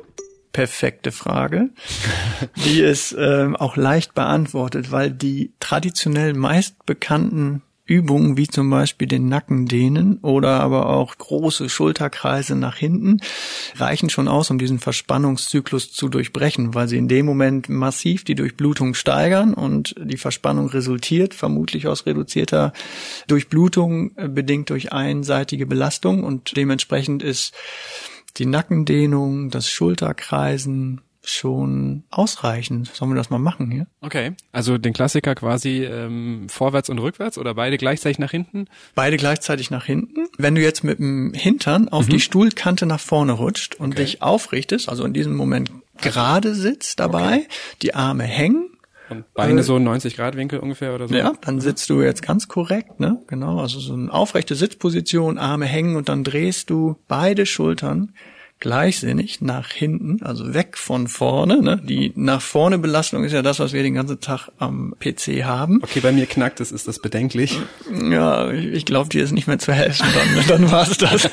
perfekte 0.55 1.13
Frage. 1.13 1.71
Die 2.65 2.81
ist 2.81 3.15
ähm, 3.19 3.57
auch 3.57 3.77
leicht 3.77 4.15
beantwortet, 4.15 4.91
weil 4.91 5.11
die 5.11 5.53
traditionell 5.61 6.33
meist 6.33 6.87
bekannten 6.87 7.61
Übungen 7.87 8.39
wie 8.39 8.49
zum 8.49 8.71
Beispiel 8.71 9.07
den 9.07 9.29
Nacken 9.29 9.67
dehnen 9.67 10.19
oder 10.23 10.61
aber 10.61 10.89
auch 10.89 11.17
große 11.17 11.69
Schulterkreise 11.69 12.57
nach 12.57 12.77
hinten 12.77 13.21
reichen 13.77 14.09
schon 14.09 14.27
aus, 14.27 14.51
um 14.51 14.59
diesen 14.59 14.79
Verspannungszyklus 14.79 15.93
zu 15.93 16.09
durchbrechen, 16.09 16.75
weil 16.75 16.89
sie 16.89 16.97
in 16.97 17.09
dem 17.09 17.27
Moment 17.27 17.69
massiv 17.69 18.25
die 18.25 18.35
Durchblutung 18.35 18.95
steigern 18.95 19.53
und 19.53 19.95
die 20.03 20.17
Verspannung 20.17 20.69
resultiert 20.69 21.35
vermutlich 21.35 21.87
aus 21.87 22.07
reduzierter 22.07 22.73
Durchblutung 23.29 24.17
äh, 24.17 24.29
bedingt 24.29 24.71
durch 24.71 24.93
einseitige 24.93 25.67
Belastung. 25.67 26.25
Und 26.25 26.57
dementsprechend 26.57 27.23
ist 27.23 27.55
die 28.39 28.47
Nackendehnung, 28.47 29.51
das 29.51 29.69
Schulterkreisen, 29.69 31.01
schon 31.25 32.05
ausreichend. 32.11 32.89
Sollen 32.95 33.11
wir 33.11 33.17
das 33.17 33.31
mal 33.31 33.39
machen 33.39 33.71
hier? 33.71 33.87
Okay, 34.01 34.33
also 34.53 34.79
den 34.79 34.93
Klassiker 34.93 35.35
quasi 35.35 35.85
ähm, 35.85 36.49
vorwärts 36.49 36.91
und 36.91 36.99
rückwärts 36.99 37.39
oder 37.39 37.55
beide 37.55 37.79
gleichzeitig 37.79 38.19
nach 38.19 38.31
hinten? 38.31 38.67
Beide 38.95 39.17
gleichzeitig 39.17 39.71
nach 39.71 39.85
hinten. 39.85 40.27
Wenn 40.39 40.55
du 40.55 40.63
jetzt 40.63 40.85
mit 40.85 40.99
dem 40.99 41.33
Hintern 41.35 41.89
auf 41.89 42.07
mhm. 42.07 42.11
die 42.11 42.21
Stuhlkante 42.21 42.87
nach 42.87 43.01
vorne 43.01 43.33
rutscht 43.33 43.77
und 43.77 43.95
okay. 43.95 44.03
dich 44.03 44.23
aufrichtest, 44.23 44.89
also 44.89 45.05
in 45.05 45.13
diesem 45.13 45.35
Moment 45.35 45.71
gerade 46.01 46.55
sitzt 46.55 47.01
dabei, 47.01 47.39
okay. 47.39 47.49
die 47.83 47.95
Arme 47.95 48.25
hängen, 48.25 48.71
und 49.11 49.35
Beine 49.35 49.61
äh, 49.61 49.63
so 49.63 49.79
90 49.79 50.17
Grad 50.17 50.37
Winkel 50.37 50.59
ungefähr 50.61 50.95
oder 50.95 51.09
so? 51.09 51.15
Ja, 51.15 51.35
dann 51.43 51.61
sitzt 51.61 51.91
du 51.91 52.01
jetzt 52.01 52.23
ganz 52.23 52.49
korrekt, 52.49 53.01
ne? 53.01 53.23
Genau, 53.27 53.61
also 53.61 53.79
so 53.79 53.93
eine 53.93 54.13
aufrechte 54.13 54.55
Sitzposition, 54.55 55.39
Arme 55.39 55.67
hängen 55.67 55.97
und 55.97 56.09
dann 56.09 56.25
drehst 56.25 56.71
du 56.71 56.97
beide 57.07 57.45
Schultern 57.45 58.15
gleichsinnig 58.61 59.41
nach 59.41 59.71
hinten, 59.71 60.23
also 60.23 60.55
weg 60.55 60.79
von 60.79 61.09
vorne. 61.09 61.61
Ne? 61.61 61.81
Die 61.85 62.13
nach 62.17 62.41
vorne 62.41 62.79
Belastung 62.79 63.25
ist 63.25 63.33
ja 63.33 63.43
das, 63.43 63.59
was 63.59 63.73
wir 63.73 63.83
den 63.83 63.95
ganzen 63.95 64.21
Tag 64.21 64.49
am 64.59 64.95
PC 64.99 65.45
haben. 65.45 65.81
Okay, 65.83 66.01
bei 66.01 66.13
mir 66.13 66.27
knackt 66.27 66.61
es, 66.61 66.73
ist 66.73 66.89
das 66.89 66.99
bedenklich. 66.99 67.59
Ja, 67.93 68.51
ich 68.51 68.87
glaube, 68.87 69.11
dir 69.11 69.23
ist 69.23 69.33
nicht 69.33 69.47
mehr 69.47 69.59
zu 69.59 69.73
helfen, 69.73 70.07
dann, 70.15 70.47
dann 70.49 70.71
war 70.71 70.89
es 70.89 70.97
das. 70.97 71.29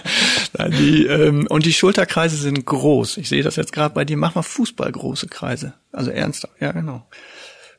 die, 0.78 1.06
ähm, 1.06 1.48
und 1.48 1.66
die 1.66 1.74
Schulterkreise 1.74 2.36
sind 2.36 2.66
groß. 2.66 3.18
Ich 3.18 3.30
sehe 3.30 3.44
das 3.44 3.56
jetzt 3.56 3.72
gerade 3.72 3.96
bei 3.96 4.04
dir. 4.04 4.18
Mach 4.18 4.36
mal 4.36 4.42
Fußballgroße 4.42 5.28
Kreise. 5.28 5.74
Also 5.92 6.12
ernsthaft, 6.12 6.54
ja 6.60 6.72
genau. 6.72 7.08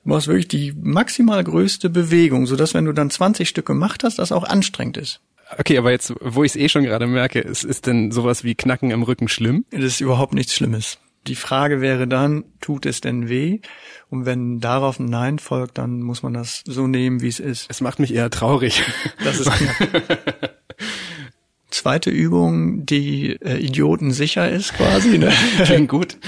Du 0.04 0.10
machst 0.10 0.26
wirklich 0.26 0.48
die 0.48 0.72
maximal 0.72 1.44
größte 1.44 1.90
Bewegung, 1.90 2.46
sodass 2.46 2.74
wenn 2.74 2.86
du 2.86 2.92
dann 2.92 3.10
20 3.10 3.48
Stück 3.48 3.66
gemacht 3.66 4.02
hast, 4.02 4.18
das 4.18 4.32
auch 4.32 4.44
anstrengend 4.44 4.96
ist. 4.96 5.20
Okay, 5.58 5.78
aber 5.78 5.90
jetzt, 5.90 6.14
wo 6.20 6.44
ich 6.44 6.52
es 6.52 6.56
eh 6.56 6.68
schon 6.68 6.84
gerade 6.84 7.06
merke, 7.06 7.40
ist, 7.40 7.64
ist 7.64 7.86
denn 7.86 8.10
sowas 8.10 8.44
wie 8.44 8.54
Knacken 8.54 8.90
im 8.90 9.02
Rücken 9.02 9.28
schlimm? 9.28 9.64
Das 9.70 9.84
ist 9.84 10.00
überhaupt 10.00 10.34
nichts 10.34 10.54
Schlimmes. 10.54 10.98
Die 11.28 11.36
Frage 11.36 11.80
wäre 11.80 12.08
dann, 12.08 12.44
tut 12.60 12.84
es 12.84 13.00
denn 13.00 13.28
weh? 13.28 13.60
Und 14.10 14.26
wenn 14.26 14.58
darauf 14.58 14.98
ein 14.98 15.06
Nein 15.06 15.38
folgt, 15.38 15.78
dann 15.78 16.02
muss 16.02 16.22
man 16.22 16.34
das 16.34 16.62
so 16.66 16.88
nehmen, 16.88 17.22
wie 17.22 17.28
es 17.28 17.38
ist. 17.38 17.66
Es 17.70 17.80
macht 17.80 18.00
mich 18.00 18.12
eher 18.12 18.28
traurig. 18.30 18.82
Das 19.22 19.38
ist 19.38 19.50
Zweite 21.70 22.10
Übung, 22.10 22.84
die 22.84 23.30
äh, 23.40 23.56
Idioten 23.56 24.10
sicher 24.10 24.50
ist 24.50 24.74
quasi, 24.74 25.16
ne? 25.16 25.32
Klingt 25.64 25.88
gut. 25.88 26.18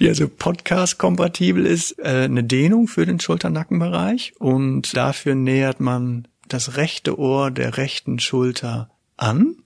Die 0.00 0.08
also 0.08 0.26
Podcast-kompatibel 0.26 1.66
ist, 1.66 1.98
äh, 1.98 2.24
eine 2.24 2.42
Dehnung 2.42 2.88
für 2.88 3.04
den 3.04 3.20
Schulternackenbereich 3.20 4.32
und 4.38 4.96
dafür 4.96 5.34
nähert 5.34 5.80
man 5.80 6.28
das 6.48 6.76
rechte 6.76 7.18
Ohr 7.18 7.50
der 7.50 7.76
rechten 7.76 8.18
Schulter 8.18 8.90
an. 9.16 9.56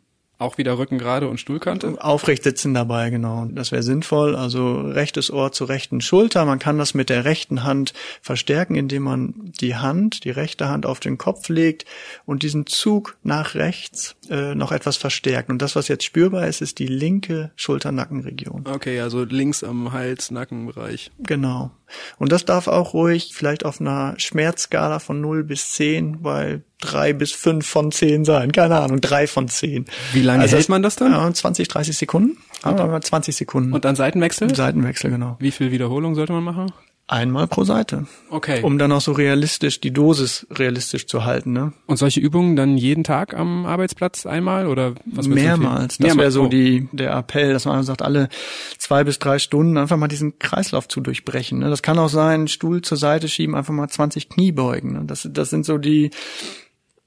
Auch 0.40 0.56
wieder 0.56 0.78
Rücken 0.78 0.96
gerade 0.96 1.28
und 1.28 1.38
Stuhlkante? 1.38 2.02
Aufrecht 2.02 2.44
sitzen 2.44 2.72
dabei, 2.72 3.10
genau. 3.10 3.46
Das 3.50 3.72
wäre 3.72 3.82
sinnvoll. 3.82 4.34
Also 4.34 4.80
rechtes 4.80 5.30
Ohr 5.30 5.52
zur 5.52 5.68
rechten 5.68 6.00
Schulter. 6.00 6.46
Man 6.46 6.58
kann 6.58 6.78
das 6.78 6.94
mit 6.94 7.10
der 7.10 7.26
rechten 7.26 7.62
Hand 7.62 7.92
verstärken, 8.22 8.74
indem 8.74 9.02
man 9.02 9.34
die 9.60 9.76
Hand, 9.76 10.24
die 10.24 10.30
rechte 10.30 10.66
Hand 10.70 10.86
auf 10.86 10.98
den 10.98 11.18
Kopf 11.18 11.50
legt 11.50 11.84
und 12.24 12.42
diesen 12.42 12.66
Zug 12.66 13.18
nach 13.22 13.54
rechts 13.54 14.16
äh, 14.30 14.54
noch 14.54 14.72
etwas 14.72 14.96
verstärkt. 14.96 15.50
Und 15.50 15.60
das, 15.60 15.76
was 15.76 15.88
jetzt 15.88 16.04
spürbar 16.04 16.46
ist, 16.46 16.62
ist 16.62 16.78
die 16.78 16.86
linke 16.86 17.50
Schulternackenregion. 17.56 18.66
Okay, 18.66 18.98
also 18.98 19.24
links 19.24 19.62
am 19.62 19.92
Hals-Nackenbereich. 19.92 21.10
Genau. 21.18 21.70
Und 22.18 22.32
das 22.32 22.44
darf 22.44 22.68
auch 22.68 22.94
ruhig 22.94 23.32
vielleicht 23.34 23.64
auf 23.64 23.80
einer 23.80 24.14
Schmerzskala 24.16 24.98
von 24.98 25.20
0 25.20 25.44
bis 25.44 25.72
10 25.72 26.22
bei 26.22 26.60
drei 26.80 27.12
bis 27.12 27.32
fünf 27.32 27.66
von 27.66 27.92
zehn 27.92 28.24
sein. 28.24 28.52
Keine 28.52 28.80
Ahnung, 28.80 29.00
drei 29.00 29.26
von 29.26 29.48
zehn. 29.48 29.84
Wie 30.12 30.22
lange 30.22 30.42
also 30.42 30.56
hält 30.56 30.68
man 30.68 30.82
das 30.82 30.96
dann? 30.96 31.12
Ja, 31.12 31.32
20, 31.32 31.68
30 31.68 31.96
Sekunden. 31.96 32.38
Aber 32.62 33.00
20 33.00 33.36
Sekunden. 33.36 33.72
Und 33.72 33.84
dann 33.84 33.96
Seitenwechsel? 33.96 34.54
Seitenwechsel, 34.54 35.10
genau. 35.10 35.36
Wie 35.40 35.50
viel 35.50 35.72
Wiederholung 35.72 36.14
sollte 36.14 36.32
man 36.32 36.44
machen? 36.44 36.72
Einmal 37.10 37.48
pro 37.48 37.64
Seite. 37.64 38.06
Okay. 38.28 38.62
Um 38.62 38.78
dann 38.78 38.92
auch 38.92 39.00
so 39.00 39.10
realistisch, 39.10 39.80
die 39.80 39.90
Dosis 39.90 40.46
realistisch 40.48 41.08
zu 41.08 41.24
halten, 41.24 41.52
ne? 41.52 41.72
Und 41.86 41.96
solche 41.96 42.20
Übungen 42.20 42.54
dann 42.54 42.76
jeden 42.76 43.02
Tag 43.02 43.34
am 43.34 43.66
Arbeitsplatz 43.66 44.26
einmal 44.26 44.68
oder 44.68 44.94
was 45.06 45.26
Mehrmals. 45.26 45.98
Das 45.98 46.16
wäre 46.16 46.30
so 46.30 46.44
oh. 46.44 46.46
die, 46.46 46.88
der 46.92 47.12
Appell, 47.16 47.52
dass 47.52 47.64
man 47.64 47.82
sagt, 47.82 48.02
alle 48.02 48.28
zwei 48.78 49.02
bis 49.02 49.18
drei 49.18 49.40
Stunden 49.40 49.76
einfach 49.76 49.96
mal 49.96 50.06
diesen 50.06 50.38
Kreislauf 50.38 50.86
zu 50.86 51.00
durchbrechen. 51.00 51.58
Ne? 51.58 51.68
Das 51.68 51.82
kann 51.82 51.98
auch 51.98 52.08
sein, 52.08 52.46
Stuhl 52.46 52.80
zur 52.80 52.96
Seite 52.96 53.26
schieben, 53.26 53.56
einfach 53.56 53.74
mal 53.74 53.88
20 53.88 54.28
Knie 54.28 54.52
beugen. 54.52 54.92
Ne? 54.92 55.02
Das, 55.04 55.28
das 55.32 55.50
sind 55.50 55.66
so 55.66 55.78
die, 55.78 56.12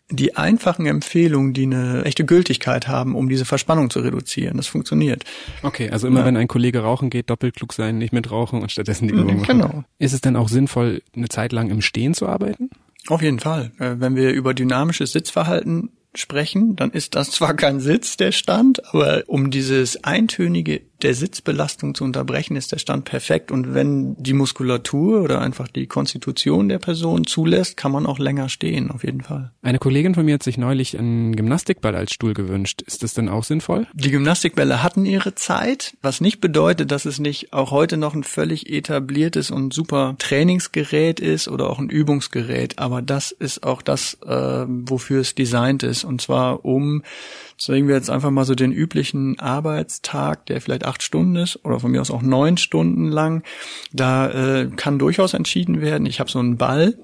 die 0.09 0.35
einfachen 0.35 0.85
Empfehlungen, 0.85 1.53
die 1.53 1.63
eine 1.63 2.03
echte 2.03 2.25
Gültigkeit 2.25 2.87
haben, 2.87 3.15
um 3.15 3.29
diese 3.29 3.45
Verspannung 3.45 3.89
zu 3.89 3.99
reduzieren. 3.99 4.57
Das 4.57 4.67
funktioniert. 4.67 5.23
Okay, 5.63 5.89
also 5.89 6.07
immer 6.07 6.21
ja. 6.21 6.25
wenn 6.25 6.37
ein 6.37 6.47
Kollege 6.47 6.79
rauchen 6.79 7.09
geht, 7.09 7.29
doppelt 7.29 7.55
klug 7.55 7.73
sein, 7.73 7.97
nicht 7.97 8.13
mit 8.13 8.29
rauchen 8.29 8.61
und 8.61 8.71
stattdessen 8.71 9.07
die 9.07 9.13
Übung 9.13 9.37
machen. 9.39 9.59
Genau. 9.59 9.83
Ist 9.99 10.13
es 10.13 10.21
denn 10.21 10.35
auch 10.35 10.49
sinnvoll, 10.49 11.01
eine 11.15 11.29
Zeit 11.29 11.51
lang 11.51 11.69
im 11.69 11.81
Stehen 11.81 12.13
zu 12.13 12.27
arbeiten? 12.27 12.69
Auf 13.07 13.21
jeden 13.21 13.39
Fall. 13.39 13.71
Äh, 13.79 13.95
wenn 13.97 14.15
wir 14.15 14.31
über 14.31 14.53
dynamisches 14.53 15.11
Sitzverhalten 15.11 15.91
sprechen, 16.15 16.75
dann 16.75 16.91
ist 16.91 17.15
das 17.15 17.31
zwar 17.31 17.55
kein 17.55 17.79
Sitz, 17.79 18.17
der 18.17 18.31
Stand, 18.31 18.93
aber 18.93 19.23
um 19.27 19.51
dieses 19.51 20.03
eintönige 20.03 20.81
der 21.01 21.13
Sitzbelastung 21.13 21.95
zu 21.95 22.03
unterbrechen, 22.03 22.55
ist 22.55 22.71
der 22.71 22.77
Stand 22.77 23.05
perfekt. 23.05 23.51
Und 23.51 23.73
wenn 23.73 24.15
die 24.21 24.33
Muskulatur 24.33 25.21
oder 25.21 25.41
einfach 25.41 25.67
die 25.67 25.87
Konstitution 25.87 26.69
der 26.69 26.79
Person 26.79 27.27
zulässt, 27.27 27.75
kann 27.77 27.91
man 27.91 28.05
auch 28.05 28.19
länger 28.19 28.47
stehen, 28.49 28.89
auf 28.89 29.03
jeden 29.03 29.21
Fall. 29.21 29.51
Eine 29.61 29.79
Kollegin 29.79 30.15
von 30.15 30.25
mir 30.25 30.35
hat 30.35 30.43
sich 30.43 30.57
neulich 30.57 30.97
einen 30.97 31.35
Gymnastikball 31.35 31.95
als 31.95 32.13
Stuhl 32.13 32.33
gewünscht. 32.33 32.81
Ist 32.83 33.03
das 33.03 33.13
denn 33.13 33.27
auch 33.27 33.43
sinnvoll? 33.43 33.87
Die 33.93 34.11
Gymnastikbälle 34.11 34.81
hatten 34.81 35.05
ihre 35.05 35.35
Zeit, 35.35 35.97
was 36.01 36.21
nicht 36.21 36.39
bedeutet, 36.39 36.91
dass 36.91 37.05
es 37.05 37.19
nicht 37.19 37.51
auch 37.51 37.71
heute 37.71 37.97
noch 37.97 38.13
ein 38.13 38.23
völlig 38.23 38.71
etabliertes 38.71 39.51
und 39.51 39.73
super 39.73 40.15
Trainingsgerät 40.19 41.19
ist 41.19 41.47
oder 41.47 41.69
auch 41.69 41.79
ein 41.79 41.89
Übungsgerät. 41.89 42.79
Aber 42.79 43.01
das 43.01 43.31
ist 43.31 43.63
auch 43.63 43.81
das, 43.81 44.17
äh, 44.25 44.65
wofür 44.67 45.21
es 45.21 45.35
designt 45.35 45.83
ist. 45.83 46.03
Und 46.05 46.21
zwar 46.21 46.63
um 46.63 47.03
Deswegen 47.59 47.87
wir 47.87 47.95
jetzt 47.95 48.09
einfach 48.09 48.31
mal 48.31 48.45
so 48.45 48.55
den 48.55 48.71
üblichen 48.71 49.39
Arbeitstag, 49.39 50.45
der 50.47 50.59
vielleicht 50.59 50.82
acht 50.85 51.03
Stunden 51.03 51.35
ist 51.35 51.63
oder 51.65 51.79
von 51.79 51.91
mir 51.91 52.01
aus 52.01 52.11
auch 52.11 52.21
neun 52.21 52.57
Stunden 52.57 53.07
lang. 53.07 53.43
Da 53.91 54.29
äh, 54.29 54.69
kann 54.75 54.99
durchaus 54.99 55.33
entschieden 55.33 55.81
werden. 55.81 56.05
Ich 56.05 56.19
habe 56.19 56.29
so 56.29 56.39
einen 56.39 56.57
Ball, 56.57 56.97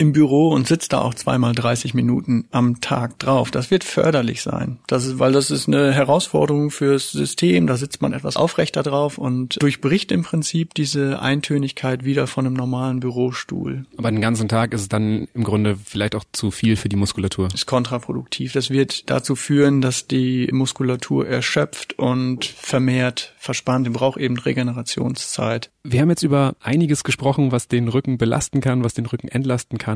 im 0.00 0.12
Büro 0.12 0.48
und 0.48 0.66
sitzt 0.66 0.94
da 0.94 1.02
auch 1.02 1.12
zweimal 1.12 1.54
30 1.54 1.92
Minuten 1.92 2.46
am 2.50 2.80
Tag 2.80 3.18
drauf. 3.18 3.50
Das 3.50 3.70
wird 3.70 3.84
förderlich 3.84 4.40
sein. 4.40 4.78
Das 4.86 5.04
ist, 5.04 5.18
weil 5.18 5.32
das 5.32 5.50
ist 5.50 5.68
eine 5.68 5.92
Herausforderung 5.92 6.70
fürs 6.70 7.12
System. 7.12 7.66
Da 7.66 7.76
sitzt 7.76 8.00
man 8.00 8.14
etwas 8.14 8.38
aufrechter 8.38 8.82
drauf 8.82 9.18
und 9.18 9.62
durchbricht 9.62 10.10
im 10.10 10.22
Prinzip 10.22 10.72
diese 10.72 11.20
Eintönigkeit 11.20 12.02
wieder 12.02 12.26
von 12.26 12.46
einem 12.46 12.54
normalen 12.54 13.00
Bürostuhl. 13.00 13.84
Aber 13.98 14.10
den 14.10 14.22
ganzen 14.22 14.48
Tag 14.48 14.72
ist 14.72 14.80
es 14.80 14.88
dann 14.88 15.28
im 15.34 15.44
Grunde 15.44 15.76
vielleicht 15.84 16.14
auch 16.14 16.24
zu 16.32 16.50
viel 16.50 16.76
für 16.76 16.88
die 16.88 16.96
Muskulatur. 16.96 17.48
Ist 17.52 17.66
kontraproduktiv. 17.66 18.54
Das 18.54 18.70
wird 18.70 19.10
dazu 19.10 19.36
führen, 19.36 19.82
dass 19.82 20.06
die 20.06 20.48
Muskulatur 20.50 21.28
erschöpft 21.28 21.98
und 21.98 22.46
vermehrt 22.46 23.34
verspannt. 23.36 23.86
Die 23.86 23.90
braucht 23.90 24.18
eben 24.18 24.38
Regenerationszeit. 24.38 25.70
Wir 25.82 26.02
haben 26.02 26.10
jetzt 26.10 26.22
über 26.22 26.56
einiges 26.60 27.04
gesprochen, 27.04 27.52
was 27.52 27.66
den 27.66 27.88
Rücken 27.88 28.18
belasten 28.18 28.60
kann, 28.60 28.84
was 28.84 28.92
den 28.92 29.06
Rücken 29.06 29.28
entlasten 29.28 29.78
kann. 29.78 29.89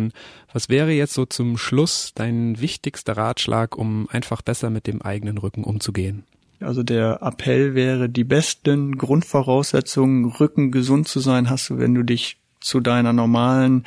Was 0.52 0.68
wäre 0.68 0.92
jetzt 0.92 1.14
so 1.14 1.26
zum 1.26 1.57
Schluss 1.57 2.12
dein 2.14 2.61
wichtigster 2.61 3.16
Ratschlag, 3.16 3.76
um 3.76 4.09
einfach 4.11 4.42
besser 4.42 4.70
mit 4.70 4.87
dem 4.87 5.02
eigenen 5.02 5.38
Rücken 5.38 5.64
umzugehen? 5.64 6.24
Also 6.61 6.83
der 6.83 7.20
Appell 7.22 7.74
wäre, 7.74 8.09
die 8.09 8.24
besten 8.24 8.96
Grundvoraussetzungen, 8.96 10.26
Rücken 10.26 10.70
gesund 10.70 11.09
zu 11.09 11.20
sein, 11.20 11.50
hast 11.50 11.70
du, 11.70 11.78
wenn 11.78 11.94
du 11.94 12.02
dich 12.02 12.38
zu 12.61 12.80
deiner 12.80 13.12
normalen 13.12 13.85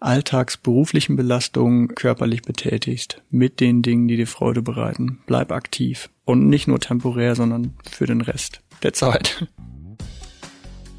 alltagsberuflichen 0.00 1.14
Belastung 1.14 1.88
körperlich 1.88 2.42
betätigst, 2.42 3.22
mit 3.30 3.60
den 3.60 3.82
Dingen, 3.82 4.08
die 4.08 4.16
dir 4.16 4.26
Freude 4.26 4.62
bereiten. 4.62 5.20
Bleib 5.26 5.52
aktiv. 5.52 6.10
Und 6.24 6.48
nicht 6.48 6.66
nur 6.66 6.80
temporär, 6.80 7.36
sondern 7.36 7.74
für 7.88 8.06
den 8.06 8.20
Rest 8.20 8.62
der 8.82 8.92
Zeit. 8.92 9.46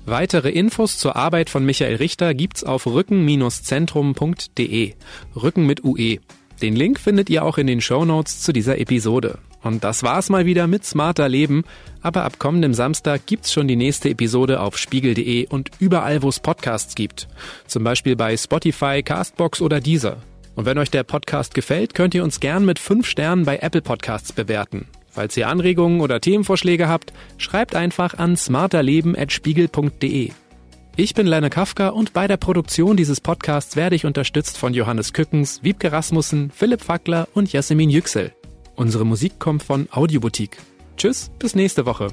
Weitere 0.09 0.51
Infos 0.51 0.97
zur 0.97 1.17
Arbeit 1.17 1.49
von 1.49 1.65
Michael 1.65 1.95
Richter 1.95 2.33
gibt's 2.33 2.63
auf 2.63 2.87
rücken-zentrum.de. 2.87 4.93
Rücken 5.35 5.65
mit 5.65 5.83
UE. 5.83 6.19
Den 6.61 6.77
Link 6.77 6.97
findet 6.97 7.29
ihr 7.29 7.43
auch 7.43 7.57
in 7.57 7.67
den 7.67 7.81
Show 7.81 8.05
Notes 8.05 8.41
zu 8.41 8.53
dieser 8.53 8.79
Episode. 8.79 9.39
Und 9.63 9.83
das 9.83 10.03
war's 10.03 10.29
mal 10.29 10.45
wieder 10.45 10.65
mit 10.65 10.85
Smarter 10.85 11.27
Leben. 11.27 11.65
Aber 12.01 12.23
ab 12.23 12.39
kommendem 12.39 12.73
Samstag 12.73 13.25
gibt's 13.25 13.51
schon 13.51 13.67
die 13.67 13.75
nächste 13.75 14.09
Episode 14.09 14.61
auf 14.61 14.77
spiegel.de 14.77 15.47
und 15.47 15.71
überall, 15.79 16.23
wo 16.23 16.29
es 16.29 16.39
Podcasts 16.39 16.95
gibt. 16.95 17.27
Zum 17.67 17.83
Beispiel 17.83 18.15
bei 18.15 18.37
Spotify, 18.37 19.03
Castbox 19.03 19.61
oder 19.61 19.81
Deezer. 19.81 20.23
Und 20.55 20.65
wenn 20.65 20.77
euch 20.77 20.89
der 20.89 21.03
Podcast 21.03 21.53
gefällt, 21.53 21.93
könnt 21.93 22.15
ihr 22.15 22.23
uns 22.23 22.39
gern 22.39 22.63
mit 22.63 22.79
5 22.79 23.05
Sternen 23.05 23.43
bei 23.43 23.57
Apple 23.57 23.81
Podcasts 23.81 24.31
bewerten. 24.31 24.87
Falls 25.17 25.35
ihr 25.35 25.47
Anregungen 25.47 25.99
oder 26.01 26.21
Themenvorschläge 26.21 26.87
habt, 26.87 27.11
schreibt 27.39 27.73
einfach 27.73 28.19
an 28.19 28.37
smarterleben.spiegel.de. 28.37 30.29
Ich 30.95 31.15
bin 31.15 31.25
Lenne 31.25 31.49
Kafka 31.49 31.87
und 31.89 32.13
bei 32.13 32.27
der 32.27 32.37
Produktion 32.37 32.95
dieses 32.95 33.19
Podcasts 33.19 33.75
werde 33.75 33.95
ich 33.95 34.05
unterstützt 34.05 34.59
von 34.59 34.75
Johannes 34.75 35.13
Kückens, 35.13 35.63
Wiebke 35.63 35.91
Rasmussen, 35.91 36.51
Philipp 36.51 36.83
Fackler 36.83 37.27
und 37.33 37.51
Jasmin 37.51 37.89
Yüksel. 37.89 38.31
Unsere 38.75 39.07
Musik 39.07 39.39
kommt 39.39 39.63
von 39.63 39.87
Audioboutique. 39.89 40.57
Tschüss, 40.97 41.31
bis 41.39 41.55
nächste 41.55 41.87
Woche. 41.87 42.09